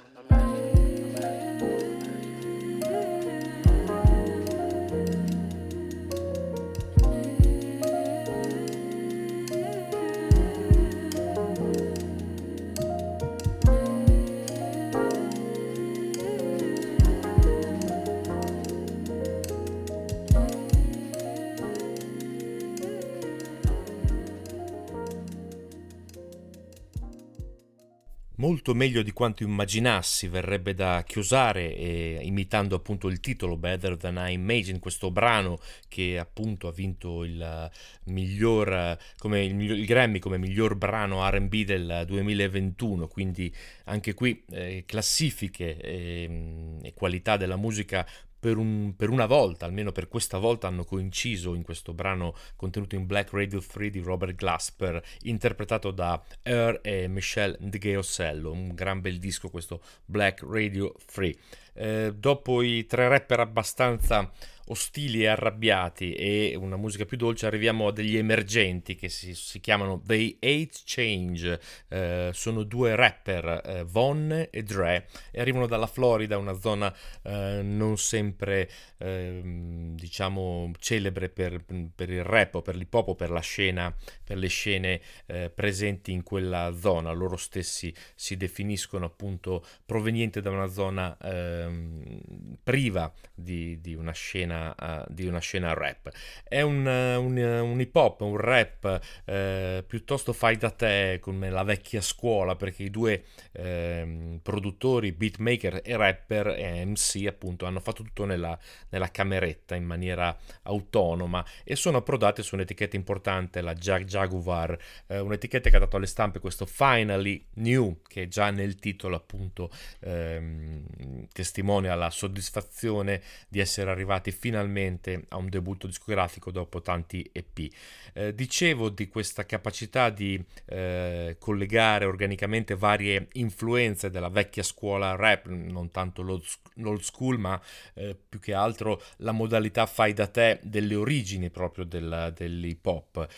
[28.49, 34.17] Molto meglio di quanto immaginassi, verrebbe da chiusare eh, imitando appunto il titolo Better Than
[34.17, 37.71] I Imagine, questo brano che appunto ha vinto il
[38.05, 44.85] miglior, come il, il Grammy come miglior brano RB del 2021, quindi anche qui eh,
[44.87, 48.07] classifiche e, e qualità della musica
[48.39, 52.95] per, un, per, una volta, almeno per questa volta, hanno coinciso in questo brano contenuto
[52.95, 58.51] in Black Radio 3 di Robert Glasper, interpretato da Er e Michelle Ndgeosello.
[58.51, 61.35] Un gran bel disco questo Black Radio 3.
[61.75, 64.31] Eh, dopo i tre rapper abbastanza
[64.69, 69.61] ostili e arrabbiati e una musica più dolce arriviamo a degli emergenti che si, si
[69.61, 75.87] chiamano The Eight Change eh, sono due rapper eh, Von e Dre e arrivano dalla
[75.87, 81.65] Florida una zona eh, non sempre ehm, diciamo celebre per,
[81.95, 83.95] per, il rap o per l'hip hop o per la scena
[84.25, 87.13] per le scene eh, presenti in quella zona.
[87.13, 92.21] Loro stessi si definiscono appunto provenienti da una zona ehm,
[92.63, 96.11] priva di, di una scena uh, di una scena rap.
[96.45, 101.51] È un, uh, un, un hip hop, un rap uh, piuttosto fai da te come
[101.51, 107.81] la vecchia scuola perché i due ehm, produttori, beatmaker e rapper e MC appunto hanno
[107.81, 108.59] fatto tutto nella,
[108.91, 115.71] nella cameretta in maniera autonoma e sono approdati su un'etichetta importante, la Jag Jaguar, un'etichetta
[115.71, 121.95] che ha dato alle stampe questo Finally New che già nel titolo appunto ehm, testimonia
[121.95, 127.71] la soddisfazione di essere arrivati finalmente finalmente a un debutto discografico dopo tanti EP.
[128.15, 135.49] Eh, dicevo di questa capacità di eh, collegare organicamente varie influenze della vecchia scuola rap,
[135.49, 137.61] non tanto l'old school, ma
[137.93, 143.29] eh, più che altro la modalità fai da te delle origini proprio del, dell'hip hop.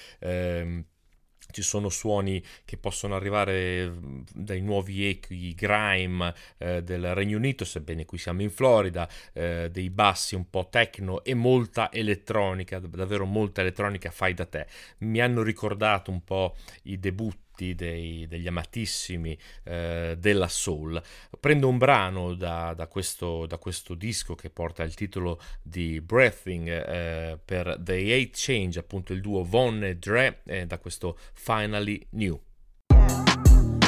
[1.50, 3.92] Ci sono suoni che possono arrivare
[4.32, 9.90] dai nuovi echi grime eh, del Regno Unito, sebbene qui siamo in Florida, eh, dei
[9.90, 14.66] bassi un po' techno e molta elettronica, davvero molta elettronica fai da te.
[14.98, 21.00] Mi hanno ricordato un po' i debutti dei, degli amatissimi eh, della soul.
[21.38, 26.68] Prendo un brano da, da, questo, da, questo, disco che porta il titolo di Breathing
[26.68, 32.06] eh, per The Eight Change, appunto il duo Von e Dre, eh, da questo Finally
[32.10, 32.40] New.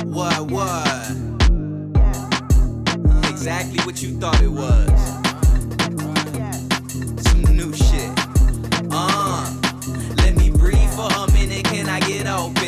[0.05, 1.33] What, what?
[3.31, 4.91] Exactly what you thought it was.
[7.23, 8.11] Some new shit.
[8.91, 9.51] Uh,
[10.19, 12.62] let me breathe for a minute, can I get open?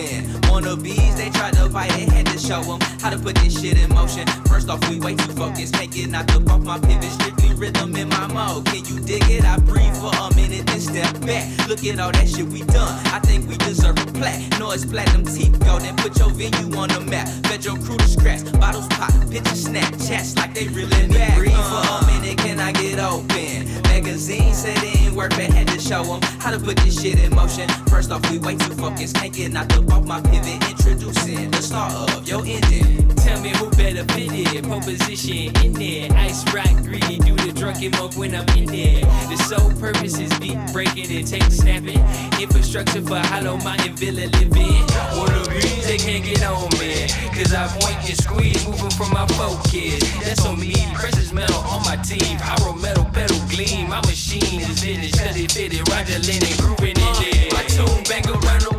[0.54, 4.26] Wannabes, they tried to fight it, show them how to put this shit in motion.
[4.48, 7.94] First off, we way too focused, can't get knocked up off my pivot, strictly rhythm
[7.96, 8.66] in my mode.
[8.66, 9.44] Can you dig it?
[9.44, 11.68] I breathe for a minute, then step back.
[11.68, 14.58] Look at all that shit we done, I think we deserve a plaque.
[14.58, 17.28] Noise platinum teeth go, then put your venue on the map.
[17.46, 21.36] Fed your crew to scratch, bottles pop, pictures snap, chats like they really back.
[21.36, 22.20] Breathe for a uh-huh.
[22.20, 23.82] minute, can I get open?
[23.84, 27.18] Magazine said it ain't worth it, had to show them how to put this shit
[27.18, 27.68] in motion.
[27.88, 30.62] First off, we way too focused, can't get knocked up off my pivot.
[30.70, 33.08] Introducing the start of your ending.
[33.16, 34.64] Tell me who better fit it.
[34.64, 36.10] Pole position in there.
[36.18, 37.18] Ice rock greedy.
[37.18, 39.00] Do the drunken monk when I'm in there.
[39.28, 42.00] The sole purpose is beat breaking and take snapping.
[42.40, 44.84] Infrastructure for hollow mountain villa living.
[45.16, 47.08] Wanna breeze, they can't get on me.
[47.36, 50.00] Cause I point and squeeze, moving from my focus.
[50.24, 50.74] That's on me.
[50.94, 52.38] Precious metal on my teeth.
[52.40, 53.88] Pyro metal pedal gleam.
[53.88, 55.14] My machine is in it.
[55.14, 55.88] Study fitted.
[55.88, 57.48] Roger Lennon grooving in there.
[57.52, 58.73] My tune bang around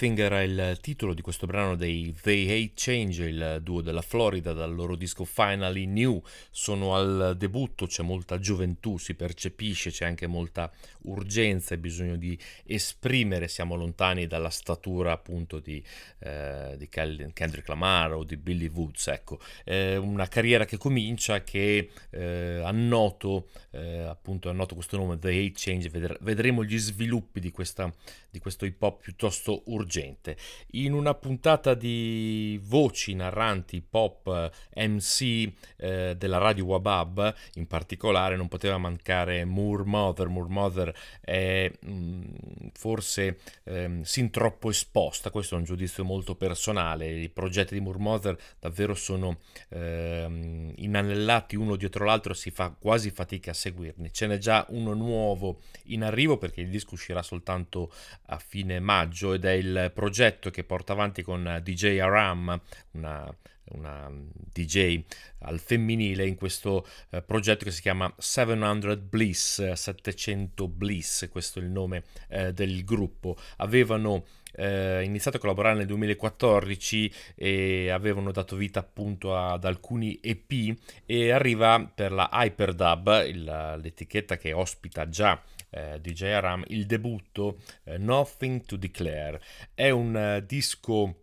[0.00, 4.54] Breathing era il titolo di questo brano dei They Hate Change, il duo della Florida,
[4.54, 6.22] dal loro disco Finally New.
[6.60, 10.70] Sono al debutto, c'è molta gioventù, si percepisce, c'è anche molta
[11.04, 13.48] urgenza e bisogno di esprimere.
[13.48, 15.82] Siamo lontani dalla statura appunto di,
[16.18, 19.06] eh, di Kendrick Lamar o di Billy Woods.
[19.06, 25.30] Ecco, è una carriera che comincia, che eh, annoto, eh, appunto annoto questo nome, The
[25.30, 27.90] Hate Change, vedre- vedremo gli sviluppi di, questa,
[28.28, 30.36] di questo hip hop piuttosto urgente.
[30.72, 38.48] In una puntata di voci narranti pop MC eh, della radio Wabab, in particolare, non
[38.48, 40.26] poteva mancare Moore Mother.
[40.26, 47.08] Moore Mother è mh, forse ehm, sin troppo esposta, questo è un giudizio molto personale.
[47.08, 49.38] I progetti di Moore Mother davvero sono
[49.68, 54.12] ehm, inanellati uno dietro l'altro, si fa quasi fatica a seguirli.
[54.12, 57.92] Ce n'è già uno nuovo in arrivo perché il disco uscirà soltanto
[58.26, 62.60] a fine maggio ed è il progetto che porta avanti con DJ Aram,
[62.92, 63.34] una,
[63.70, 64.10] una
[64.52, 65.02] DJ
[65.40, 71.62] al femminile in questo eh, progetto che si chiama 700 Bliss, 700 Bliss, questo è
[71.62, 73.36] il nome eh, del gruppo.
[73.56, 80.76] Avevano eh, iniziato a collaborare nel 2014 e avevano dato vita appunto ad alcuni EP
[81.06, 85.40] e arriva per la Hyperdub, il, l'etichetta che ospita già
[85.70, 89.40] eh, DJ Aram, il debutto eh, Nothing to Declare.
[89.74, 91.19] È un eh, disco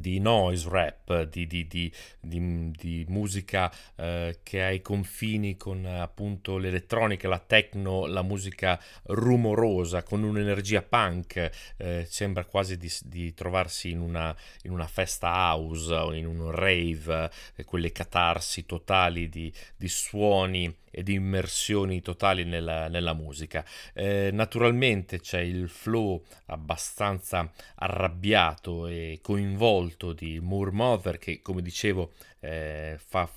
[0.00, 5.98] di noise rap, di, di, di, di musica eh, che ha i confini con eh,
[5.98, 13.90] appunto l'elettronica, la techno, la musica rumorosa, con un'energia punk, eh, sembra quasi di, trovarsi
[13.90, 19.52] in una, in una, festa house o in un rave, eh, quelle catarsi totali di,
[19.88, 23.64] suoni e di immersioni totali nella, nella musica.
[23.92, 32.12] Eh, naturalmente c'è il flow abbastanza arrabbiato e coinvolto di Moore Mother che come dicevo
[32.40, 33.28] eh, fa,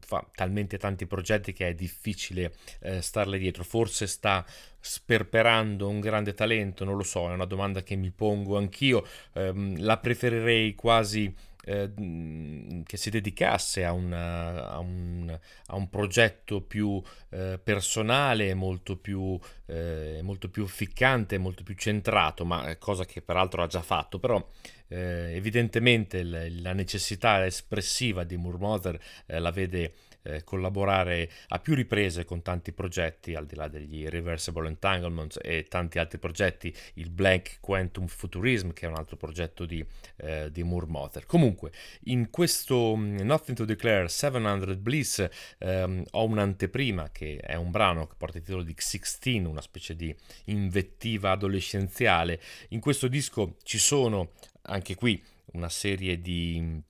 [0.00, 3.64] fa, talmente tanti progetti che è difficile eh, starle dietro.
[3.64, 4.44] Forse sta
[4.78, 9.06] sperperando un grande talento, non lo so, è una domanda che mi pongo anch'io.
[9.32, 11.34] Eh, la preferirei quasi
[11.70, 17.00] eh, che si dedicasse a, una, a, un, a un, progetto più
[17.30, 23.62] eh, personale, molto più, eh, molto più ficcante, molto più centrato, ma cosa che peraltro
[23.62, 24.44] ha già fatto, però
[24.88, 29.92] eh, evidentemente l- la necessità espressiva di Murmother eh, la vede
[30.22, 35.64] eh, collaborare a più riprese con tanti progetti, al di là degli Reversible Entanglements e
[35.64, 39.84] tanti altri progetti, il Blank Quantum Futurism, che è un altro progetto di,
[40.16, 41.26] eh, di Moore Mother.
[41.26, 41.72] Comunque,
[42.04, 45.26] in questo mm, Nothing to Declare 700 Bliss
[45.58, 49.94] ehm, ho un'anteprima che è un brano che porta il titolo di X16, una specie
[49.94, 50.14] di
[50.46, 52.40] invettiva adolescenziale.
[52.68, 56.82] In questo disco ci sono anche qui una serie di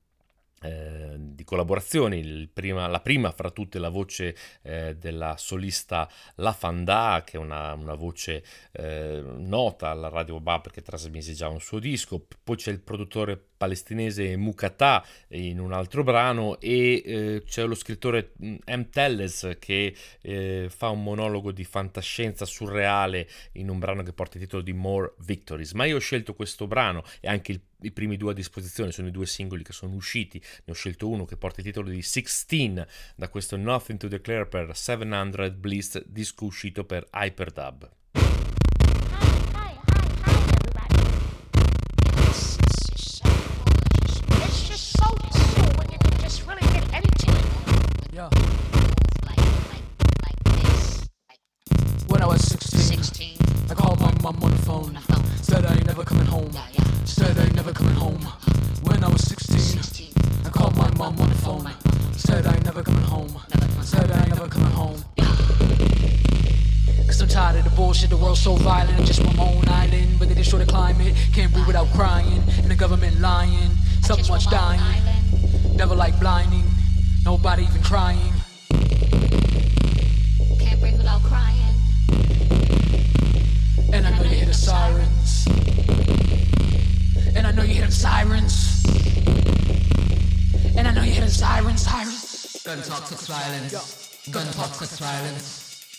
[0.62, 7.22] eh, di collaborazioni, prima, la prima fra tutte la voce eh, della solista La Fanda,
[7.24, 11.78] che è una, una voce eh, nota alla Radio Bab perché trasmise già un suo
[11.78, 17.74] disco, poi c'è il produttore palestinese Mukata in un altro brano e eh, c'è lo
[17.74, 18.56] scrittore M.
[18.70, 24.38] Mm, Telles che eh, fa un monologo di fantascienza surreale in un brano che porta
[24.38, 25.72] il titolo di More Victories.
[25.72, 29.08] Ma io ho scelto questo brano e anche il i primi due a disposizione sono
[29.08, 32.02] i due singoli che sono usciti, ne ho scelto uno che porta il titolo di
[32.02, 32.84] 16
[33.16, 37.99] da questo Nothing to Declare per 700 Bliss, disco uscito per Hyperdub.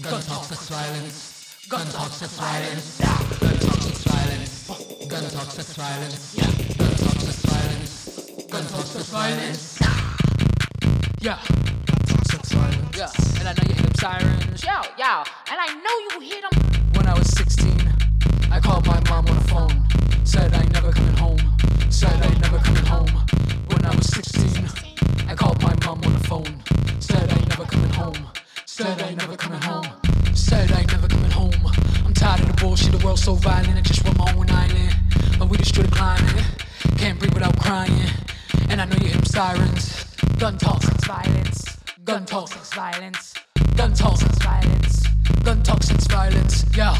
[0.01, 1.67] Gun talk, sex violence.
[1.69, 2.97] Gun talk, sex violence.
[2.97, 4.67] Gun talk, sex violence.
[5.07, 6.35] Gun talk, sex violence.
[6.35, 8.47] Gun talk, sex violence.
[8.49, 9.79] Gun talk, sex violence.
[11.21, 11.39] Yeah.
[12.31, 12.97] Sex violence.
[12.97, 13.39] Yeah.
[13.39, 14.63] And I know you hear them sirens.
[14.63, 15.23] Yo, yo.
[15.51, 16.59] And I know you hear them.
[16.95, 17.93] When I was 16,
[18.51, 20.25] I called my mom on the phone.
[20.25, 21.39] Said I ain't never coming home.
[21.89, 23.11] Said I ain't never coming home.
[23.67, 24.67] When I was 16,
[25.27, 26.63] I called my mom on the phone.
[26.99, 28.31] Said I ain't never coming home.
[28.73, 29.85] Said I ain't never coming home.
[30.33, 31.51] Said I ain't never coming home.
[32.05, 32.97] I'm tired of the bullshit.
[32.97, 33.77] The world's so violent.
[33.77, 34.95] I just want my own island.
[35.37, 36.45] But we destroy the climate.
[36.97, 37.91] Can't breathe without crying.
[38.69, 40.05] And I know you hear them sirens.
[40.39, 41.79] Gun talk, sex violence.
[42.05, 43.33] Gun talk, sex violence.
[43.75, 45.05] Gun talk, sex violence.
[45.43, 46.63] Gun talk, sex violence.
[46.73, 46.95] Yeah.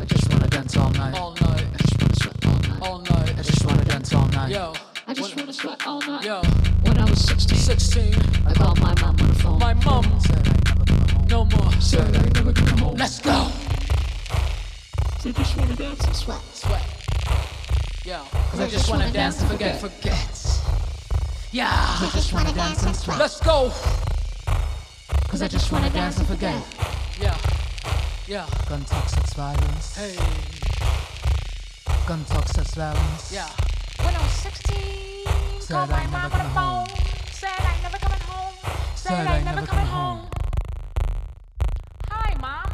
[0.00, 1.18] I just wanna dance all night.
[1.18, 1.66] All night.
[1.74, 2.82] I just wanna sweat all night.
[2.82, 3.34] All night.
[3.36, 4.52] I just wanna dance all night.
[4.52, 4.74] Yo.
[5.16, 6.24] I just wanna sweat all night.
[6.24, 6.42] Yo.
[6.82, 8.14] When I was 16, 16.
[8.46, 9.58] I called my mom on the phone.
[9.58, 11.26] My mom said I never coming home.
[11.26, 11.72] No more.
[11.80, 12.96] Said I never coming home.
[12.96, 13.48] Let's go.
[15.24, 16.40] I just wanna dance and sweat.
[16.52, 16.82] Sweat.
[18.04, 18.24] Yo.
[18.50, 19.80] Cause I just wanna dance and forget.
[19.80, 20.60] Forget.
[21.50, 21.70] Yeah.
[21.72, 23.18] I just wanna dance and sweat.
[23.18, 23.72] Let's go.
[25.28, 26.62] Cause I just wanna dance and forget.
[27.18, 27.38] Yeah.
[28.28, 28.46] Yeah.
[28.68, 29.96] Gun talk, sex violence.
[29.96, 30.14] Hey.
[32.06, 33.32] Gun talk, sex violence.
[33.32, 33.48] Yeah.
[34.02, 36.86] When I was 16, Said called I my mom never on the phone.
[37.30, 38.54] Said I never coming home.
[38.94, 40.28] Said I ain't never coming home.
[42.10, 42.72] Hi, mom.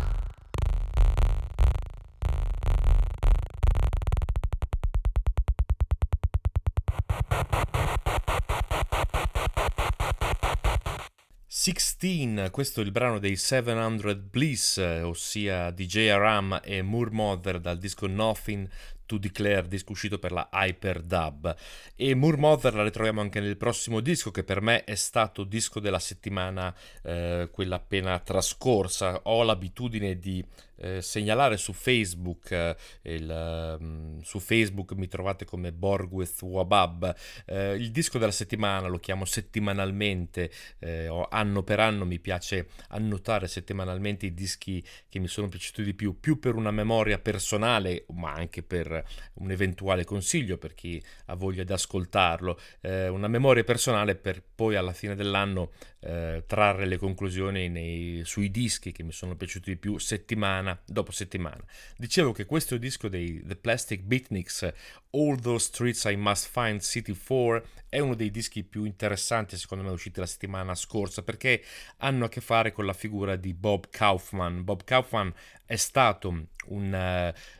[11.46, 17.78] Sixteen, questo è il brano dei 700 Bliss, ossia DJ Aram e Moore Mother dal
[17.78, 18.68] disco Nothing
[19.12, 21.54] to Declare, disco uscito per la Hyperdub.
[21.96, 25.80] E Moore Mother la ritroviamo anche nel prossimo disco, che per me è stato disco
[25.80, 29.20] della settimana, eh, quella appena trascorsa.
[29.24, 30.42] Ho l'abitudine di
[30.82, 37.14] eh, segnalare su Facebook, eh, il, um, su Facebook mi trovate come Borgwith Wabab,
[37.46, 43.46] eh, il disco della settimana, lo chiamo settimanalmente, eh, anno per anno mi piace annotare
[43.46, 48.32] settimanalmente i dischi che mi sono piaciuti di più, più per una memoria personale, ma
[48.32, 49.04] anche per
[49.34, 54.92] un eventuale consiglio per chi ha voglia di ascoltarlo, una memoria personale per poi alla
[54.92, 55.70] fine dell'anno
[56.00, 61.64] trarre le conclusioni nei, sui dischi che mi sono piaciuti di più settimana dopo settimana.
[61.96, 64.72] Dicevo che questo disco dei The Plastic Beatniks,
[65.14, 69.84] All Those Streets I Must Find City 4, è uno dei dischi più interessanti secondo
[69.84, 71.62] me usciti la settimana scorsa perché
[71.98, 74.64] hanno a che fare con la figura di Bob Kaufman.
[74.64, 75.30] Bob Kaufman
[75.66, 76.94] è stato un,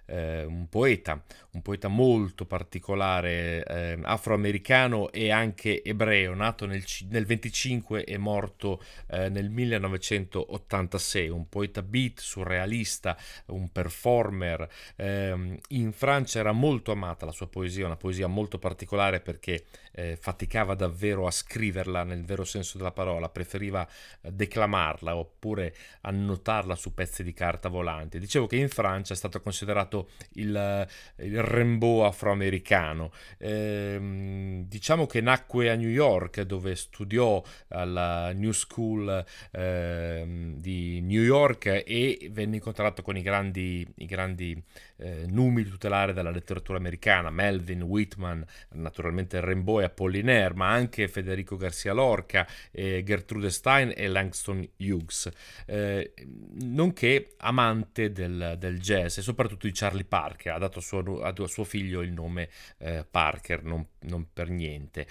[0.06, 1.22] eh, un poeta,
[1.52, 8.82] un poeta molto particolare, eh, afroamericano e anche ebreo, nato nel, nel 25 e morto
[9.08, 14.68] eh, nel 1986, un poeta beat, surrealista, un performer.
[14.96, 20.16] Ehm, in Francia era molto amata la sua poesia, una poesia molto particolare perché eh,
[20.20, 23.86] faticava davvero a scriverla nel vero senso della parola, preferiva
[24.20, 28.18] eh, declamarla oppure annotarla su pezzi di carta volante.
[28.18, 30.86] Dicevo che in Francia è stato considerato il,
[31.16, 33.12] il Rimbaud afroamericano.
[33.38, 41.22] Eh, diciamo che nacque a New York dove studiò alla New School eh, di New
[41.22, 44.62] York e venne incontrato con i grandi, i grandi
[44.96, 51.56] eh, numi tutelari della letteratura americana, Melvin Whitman, naturalmente Rimbaud e Apollinaire, ma anche Federico
[51.56, 55.30] Garcia Lorca, eh, Gertrude Stein e Langston Hughes,
[55.66, 56.12] eh,
[56.60, 61.46] nonché amante del, del, jazz e soprattutto di Charlie Parker, ha dato a suo, a
[61.46, 65.06] suo figlio il nome eh, Parker, non, non, per niente.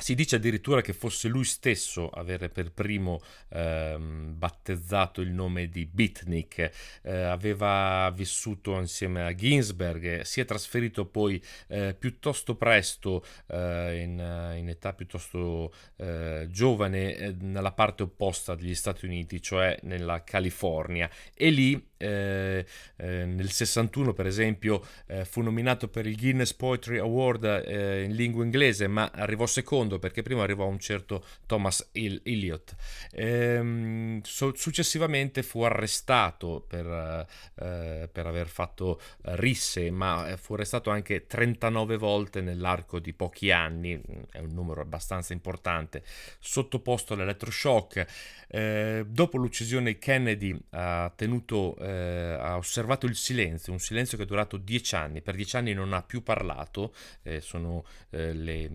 [0.00, 3.20] Eh, si dice addirittura che fosse lui stesso a avere per primo
[3.50, 6.70] ehm, battezzato il nome di Beatnik,
[7.02, 14.54] eh, aveva vissuto insieme a Ginsberg, si è trasferito poi eh, piuttosto presto, eh, in,
[14.56, 21.08] in, età piuttosto eh, giovane, eh, nella parte opposta degli Stati Uniti, cioè nella California,
[21.34, 22.64] e lì eh,
[22.96, 28.14] eh, nel 61 per esempio eh, fu nominato per il Guinness Poetry Award eh, in
[28.14, 32.74] lingua inglese ma arrivò secondo perché prima arrivò un certo Thomas Il- Eliot.
[33.12, 37.26] Ehm, so- successivamente fu arrestato per,
[37.56, 44.00] eh, per, aver fatto risse ma fu arrestato anche 39 volte nell'arco di pochi anni.
[44.30, 46.02] È un numero abbastanza importante.
[46.38, 54.24] Sottoposto all'elettroshock dopo l'uccisione Kennedy ha tenuto eh, ha osservato il silenzio, un silenzio che
[54.24, 58.70] è durato dieci anni, per dieci anni non ha più parlato, eh, sono eh, le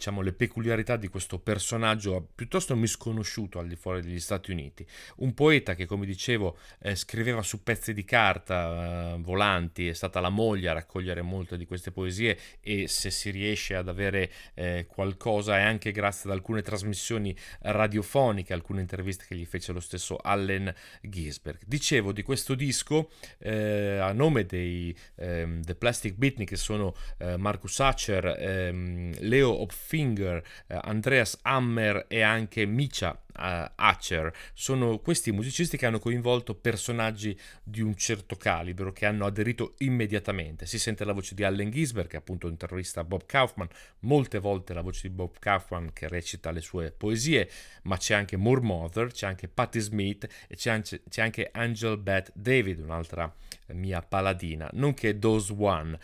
[0.00, 4.86] diciamo, le peculiarità di questo personaggio piuttosto misconosciuto al di fuori degli Stati Uniti.
[5.16, 10.20] Un poeta che, come dicevo, eh, scriveva su pezzi di carta eh, volanti, è stata
[10.20, 14.86] la moglie a raccogliere molte di queste poesie e se si riesce ad avere eh,
[14.88, 20.16] qualcosa è anche grazie ad alcune trasmissioni radiofoniche, alcune interviste che gli fece lo stesso
[20.16, 21.60] Allen Ginsberg.
[21.66, 27.36] Dicevo di questo disco eh, a nome dei ehm, The Plastic Beatnik che sono eh,
[27.36, 34.32] Marcus Hatcher, ehm, Leo Opf Finger, eh, Andreas Hammer e anche Micha uh, Hatcher.
[34.52, 40.64] Sono questi musicisti che hanno coinvolto personaggi di un certo calibro che hanno aderito immediatamente.
[40.66, 43.66] Si sente la voce di Allen Gisberg, che è appunto un terrorista Bob Kaufman,
[44.00, 47.50] molte volte la voce di Bob Kaufman che recita le sue poesie,
[47.82, 51.98] ma c'è anche Moore Mother, c'è anche Patti Smith e c'è anche, c'è anche Angel
[51.98, 53.32] Beth David, un'altra
[53.72, 55.98] mia paladina, nonché Dose One.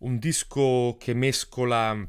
[0.00, 2.06] Un disco che mescola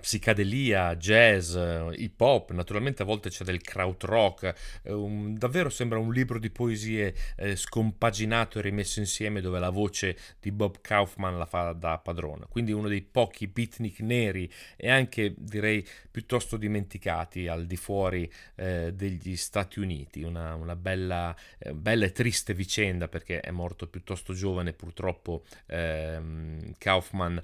[0.00, 5.98] psicadelia, jazz, uh, hip hop, naturalmente a volte c'è del krautrock, uh, un, davvero sembra
[5.98, 11.38] un libro di poesie eh, scompaginato e rimesso insieme dove la voce di Bob Kaufman
[11.38, 17.46] la fa da padrona, quindi uno dei pochi beatnik neri e anche direi piuttosto dimenticati
[17.46, 23.06] al di fuori eh, degli Stati Uniti, una, una bella, eh, bella, e triste vicenda
[23.06, 27.40] perché è morto piuttosto giovane purtroppo ehm, Kaufman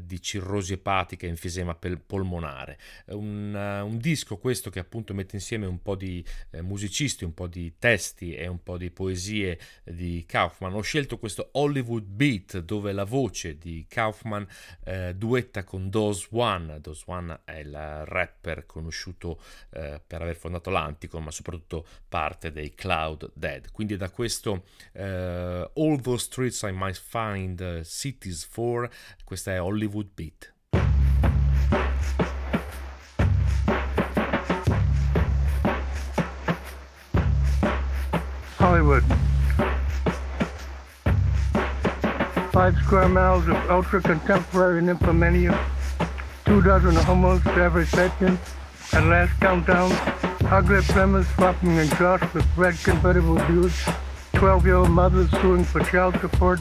[0.00, 2.78] di cirrosi epatica enfisema polmonare.
[3.06, 7.34] Un, uh, un, disco questo che appunto mette insieme un po' di eh, musicisti, un
[7.34, 10.74] po' di testi e un po' di poesie di Kaufman.
[10.74, 14.46] Ho scelto questo Hollywood Beat dove la voce di Kaufman
[14.84, 16.80] eh, duetta con Dose One.
[16.80, 19.40] Dose One è il rapper conosciuto
[19.70, 23.70] eh, per aver fondato l'Anticon, ma soprattutto parte dei Cloud Dead.
[23.70, 28.90] Quindi da questo eh, All Those Streets I Might Find Cities For,
[29.24, 30.53] questa è Hollywood Beat.
[38.74, 39.04] Hollywood.
[42.50, 45.56] Five square miles of ultra contemporary nymphomania,
[46.44, 48.36] two dozen homos to every section,
[48.92, 49.92] at last countdown,
[50.50, 53.80] ugly premise swapping exhaust with red convertible dudes,
[54.32, 56.58] 12 year old mothers suing for child support,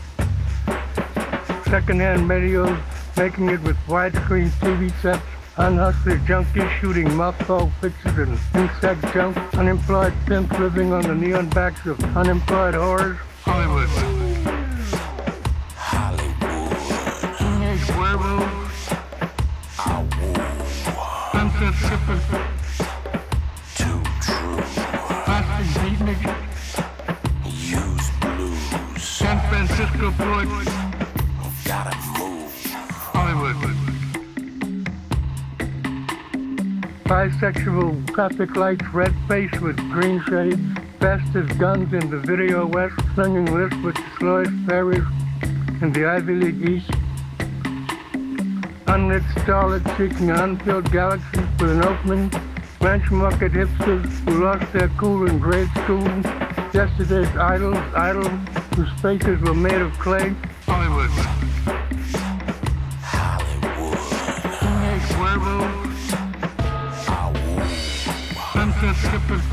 [1.65, 2.77] secondhand radios
[3.17, 10.13] making it with widescreen TV sets, unhustler junkies shooting mothball pictures and insect junk, unemployed
[10.25, 13.17] pimps living on the neon backs of unemployed whores.
[13.43, 13.89] Hollywood.
[15.75, 17.37] Hollywood.
[17.37, 18.73] Teenage werewolves.
[21.31, 22.25] Sunset strippers.
[23.75, 24.57] Too true.
[25.25, 26.21] Plastic beatnik.
[27.45, 29.03] Use blues.
[29.03, 30.47] San Francisco Floyd.
[31.65, 32.12] Gotta move.
[37.13, 40.57] Bisexual traffic lights, red face with green shades,
[40.99, 45.03] fast as guns in the video west, slinging lists with slowest ferries
[45.83, 46.89] in the Ivy League East.
[48.87, 52.31] Unlit starlet seeking unfilled galaxy with an opening.
[52.81, 56.07] Ranch market hipsters who lost their cool in grade school.
[56.73, 58.33] Yesterday's idols, idols
[58.75, 60.33] whose faces were made of clay.
[68.83, 69.45] Sunset skippers.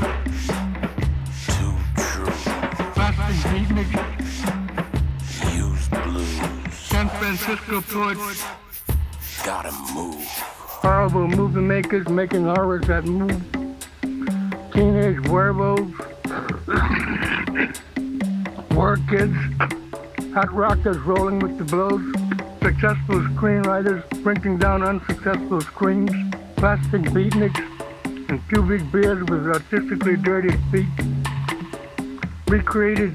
[1.47, 2.35] Too true.
[2.91, 3.91] Plastic beatnik.
[5.55, 6.35] Use blues.
[6.73, 8.43] San Francisco poets.
[9.45, 10.25] Gotta move.
[10.25, 13.41] Horrible movie makers making horrors that move.
[14.73, 15.93] Teenage werewolves.
[18.75, 19.37] War kids.
[20.33, 22.03] Hot rockers rolling with the blows.
[22.61, 26.11] Successful screenwriters printing down unsuccessful screens.
[26.57, 27.70] Plastic beatniks
[28.31, 30.87] and cubic beards with artistically dirty feet.
[32.47, 33.13] Recreated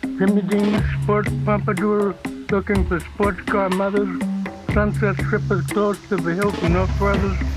[0.00, 2.14] Jimmy Dean sports pompadour
[2.50, 4.08] looking for sports car mothers.
[4.72, 7.53] Sunset strippers close to the Hilton no brothers.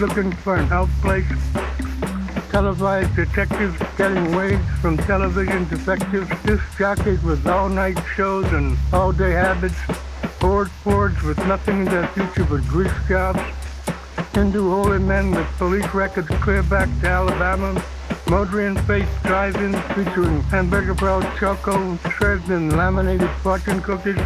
[0.00, 1.26] Looking for an outplace.
[2.50, 6.28] Televised detectives getting waged from television detectives.
[6.44, 9.74] Disc jockeys with all-night shows and all-day habits.
[10.40, 13.40] Ford Fords with nothing in their future but grease jobs.
[14.32, 17.82] Hindu holy men with police records clear back to Alabama.
[18.26, 24.18] Modrian face drive-ins featuring hamburger brown choco, shredded and laminated fortune cookies.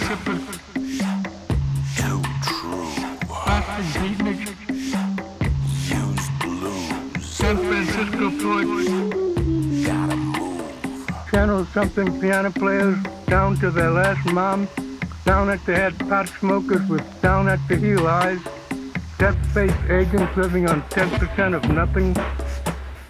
[0.00, 0.42] Strippers.
[1.96, 2.88] Too true.
[5.88, 7.24] Use blues.
[7.24, 8.88] San Francisco poets.
[9.86, 11.06] Gotta move.
[11.30, 12.96] Channel something piano players
[13.26, 14.68] down to their last mom.
[15.24, 18.40] Down at the head pot smokers with down at the heel eyes.
[19.18, 22.16] Death-faced agents living on 10% of nothing.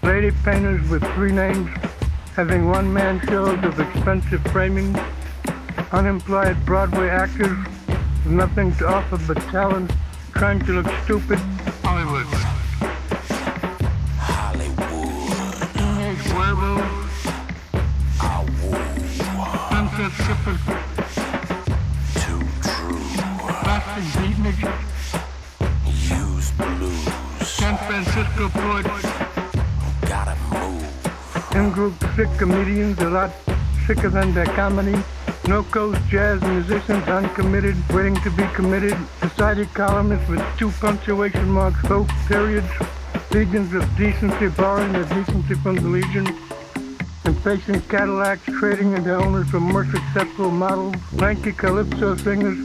[0.02, 1.68] Lady painters with three names.
[2.34, 4.96] Having one-man shows of expensive framing.
[5.90, 7.56] Unemployed Broadway actors
[8.22, 9.90] with nothing to offer but talent.
[10.34, 11.38] Trying to look stupid.
[11.82, 12.26] Hollywood.
[14.20, 14.78] Hollywood.
[16.36, 17.24] Werewolves.
[19.70, 20.62] Sunset strippers.
[22.20, 23.00] Too true.
[23.64, 24.68] Plastic beatniks.
[26.10, 27.04] Use blues.
[27.48, 29.06] San Francisco poets.
[31.54, 33.30] In-group sick comedians a lot
[33.86, 35.02] sicker than their comedy.
[35.48, 38.94] No coast jazz musicians uncommitted, waiting to be committed.
[39.18, 42.68] Society columnists with two punctuation marks, both periods.
[43.30, 46.26] Legions of decency borrowing their decency from the legion.
[47.24, 50.96] Impatient Cadillacs trading in their owners for more successful models.
[51.14, 52.58] Lanky calypso singers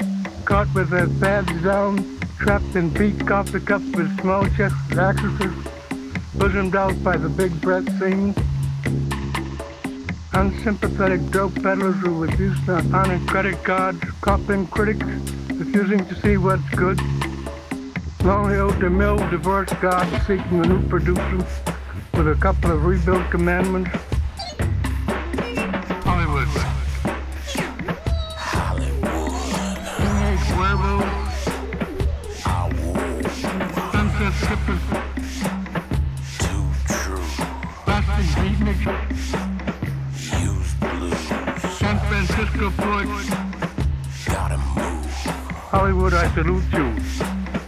[0.43, 5.53] caught with their pads down, trapped in beat coffee cups with small chested actresses,
[6.36, 8.36] bosomed out by the big breath scene.
[10.36, 15.05] Unsympathetic dope peddlers who refuse to honor credit cards, copying critics,
[15.53, 16.99] refusing to see what's good.
[18.23, 21.38] Lonely old DeMille divorced God seeking a new producer
[22.15, 23.91] with a couple of rebuilt commandments.
[42.78, 45.05] Gotta move.
[45.71, 46.95] Hollywood, I salute you.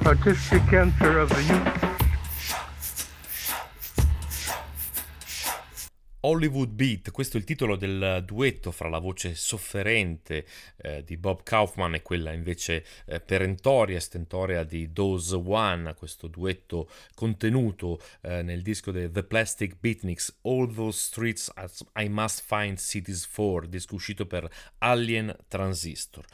[0.06, 1.85] Artistic cancer of the youth.
[6.26, 10.44] Hollywood Beat, questo è il titolo del duetto fra la voce sofferente
[10.78, 16.26] eh, di Bob Kaufman e quella invece eh, perentoria e stentoria di Dose One, questo
[16.26, 21.54] duetto contenuto eh, nel disco dei The Plastic Beatniks, All Those Streets
[21.94, 24.50] I Must Find Cities For, disco uscito per
[24.80, 26.26] Alien Transistor.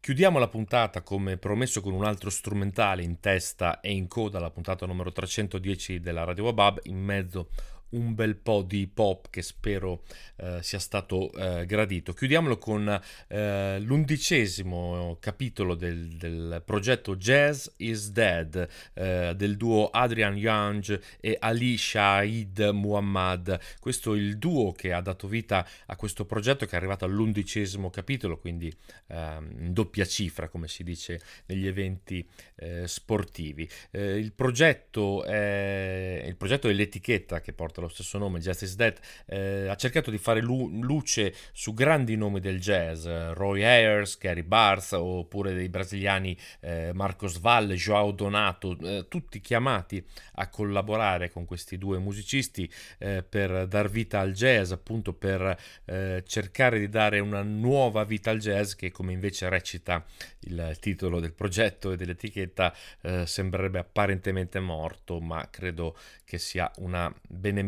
[0.00, 4.50] Chiudiamo la puntata come promesso con un altro strumentale in testa e in coda alla
[4.50, 7.48] puntata numero 310 della Radio Wabab, in mezzo
[7.90, 10.02] un bel po' di pop che spero
[10.36, 12.12] eh, sia stato eh, gradito.
[12.12, 20.36] Chiudiamolo con eh, l'undicesimo capitolo del, del, progetto Jazz is Dead eh, del duo Adrian
[20.36, 23.58] Young e Ali Shahid Muhammad.
[23.80, 27.90] Questo è il duo che ha dato vita a questo progetto che è arrivato all'undicesimo
[27.90, 28.72] capitolo, quindi
[29.08, 32.26] ehm, in doppia cifra come si dice negli eventi
[32.56, 33.68] eh, sportivi.
[33.90, 38.74] Eh, il progetto, è, il progetto è l'etichetta che porta porta lo stesso nome, Justice
[38.74, 44.18] Dead, eh, ha cercato di fare lu- luce su grandi nomi del jazz, Roy Ayers,
[44.18, 50.04] Gary Barth oppure dei brasiliani eh, Marcos Valle, Joao Donato, eh, tutti chiamati
[50.34, 56.24] a collaborare con questi due musicisti eh, per dar vita al jazz, appunto per eh,
[56.26, 60.04] cercare di dare una nuova vita al jazz che come invece recita
[60.40, 67.12] il titolo del progetto e dell'etichetta eh, sembrerebbe apparentemente morto, ma credo che sia una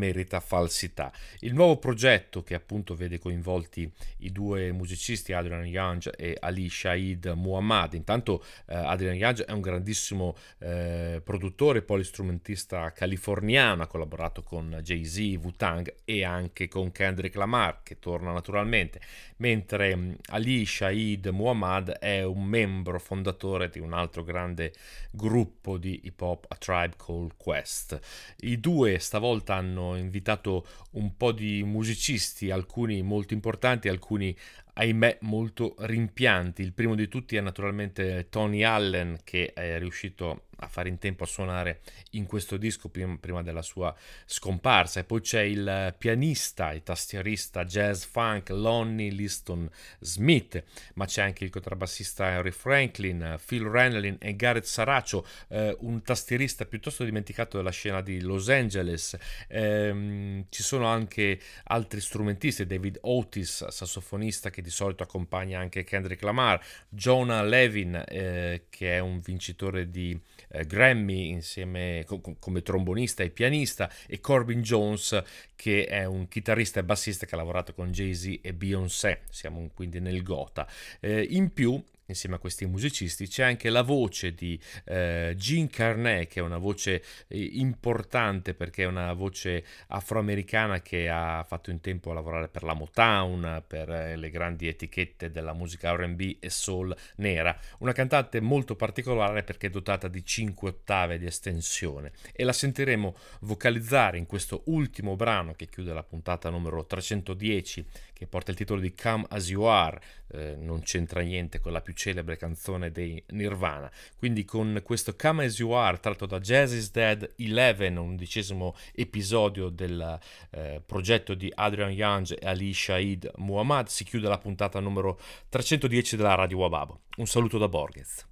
[0.00, 1.12] benemerita falsità.
[1.40, 7.26] Il nuovo progetto che appunto vede coinvolti i due musicisti Adrian Young e Ali Shaid
[7.36, 7.92] Muhammad.
[7.94, 15.16] Intanto eh, Adrian Young è un grandissimo eh, produttore, polistrumentista californiano, ha collaborato con Jay-Z,
[15.42, 19.00] Wu-Tang e anche con Kendrick Lamar che torna naturalmente,
[19.40, 24.72] mentre mm, Ali Shaid Muhammad è un membro fondatore di un altro grande
[25.10, 27.98] gruppo di hip hop, A Tribe Called Quest.
[28.40, 34.36] I due stavolta hanno invitato un po' di musicisti, alcuni molto importanti, alcuni
[34.74, 36.62] ahimè molto rimpianti.
[36.62, 41.24] Il primo di tutti è naturalmente Tony Allen che è riuscito a fare in tempo
[41.24, 41.80] a suonare
[42.10, 43.94] in questo disco prima, della sua
[44.24, 45.00] scomparsa.
[45.00, 49.68] E poi c'è il pianista e tastierista jazz funk Lonnie Liston
[50.00, 50.62] Smith,
[50.94, 56.64] ma c'è anche il contrabbassista Henry Franklin, Phil Renelin e Gareth Saracho, eh, un tastierista
[56.64, 59.16] piuttosto dimenticato della scena di Los Angeles.
[59.48, 66.22] Eh, ci sono anche altri strumentisti, David Otis, sassofonista che di solito accompagna anche Kendrick
[66.22, 70.18] Lamar, Jonah Levin, eh, che è un vincitore di
[70.50, 75.22] eh, Grammy insieme co- come trombonista e pianista e Corbin Jones
[75.54, 80.00] che è un chitarrista e bassista che ha lavorato con Jay-Z e Beyoncé, siamo quindi
[80.00, 80.66] nel Gotha.
[81.00, 86.28] Eh, in più insieme a questi musicisti c'è anche la voce di eh, Gene Carnet
[86.28, 91.80] che è una voce eh, importante perché è una voce afroamericana che ha fatto in
[91.80, 96.50] tempo a lavorare per la Motown per eh, le grandi etichette della musica R&B e
[96.50, 97.56] soul nera.
[97.78, 102.12] Una cantante molto particolare perché è dotata di 5 ottave di estensione.
[102.32, 107.86] E la sentiremo vocalizzare in questo ultimo brano che chiude la puntata numero 310
[108.20, 109.98] che porta il titolo di Come As You Are,
[110.32, 113.90] eh, non c'entra niente con la più celebre canzone dei Nirvana.
[114.18, 119.70] Quindi con questo Come As You Are, tratto da Jazz is Dead 11, undicesimo episodio
[119.70, 120.18] del
[120.50, 125.18] eh, progetto di Adrian Young e Ali Shahid Muhammad, si chiude la puntata numero
[125.48, 127.00] 310 della Radio Wababo.
[127.16, 128.26] Un saluto da Borges.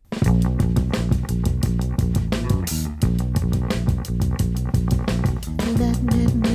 [5.79, 6.48] that.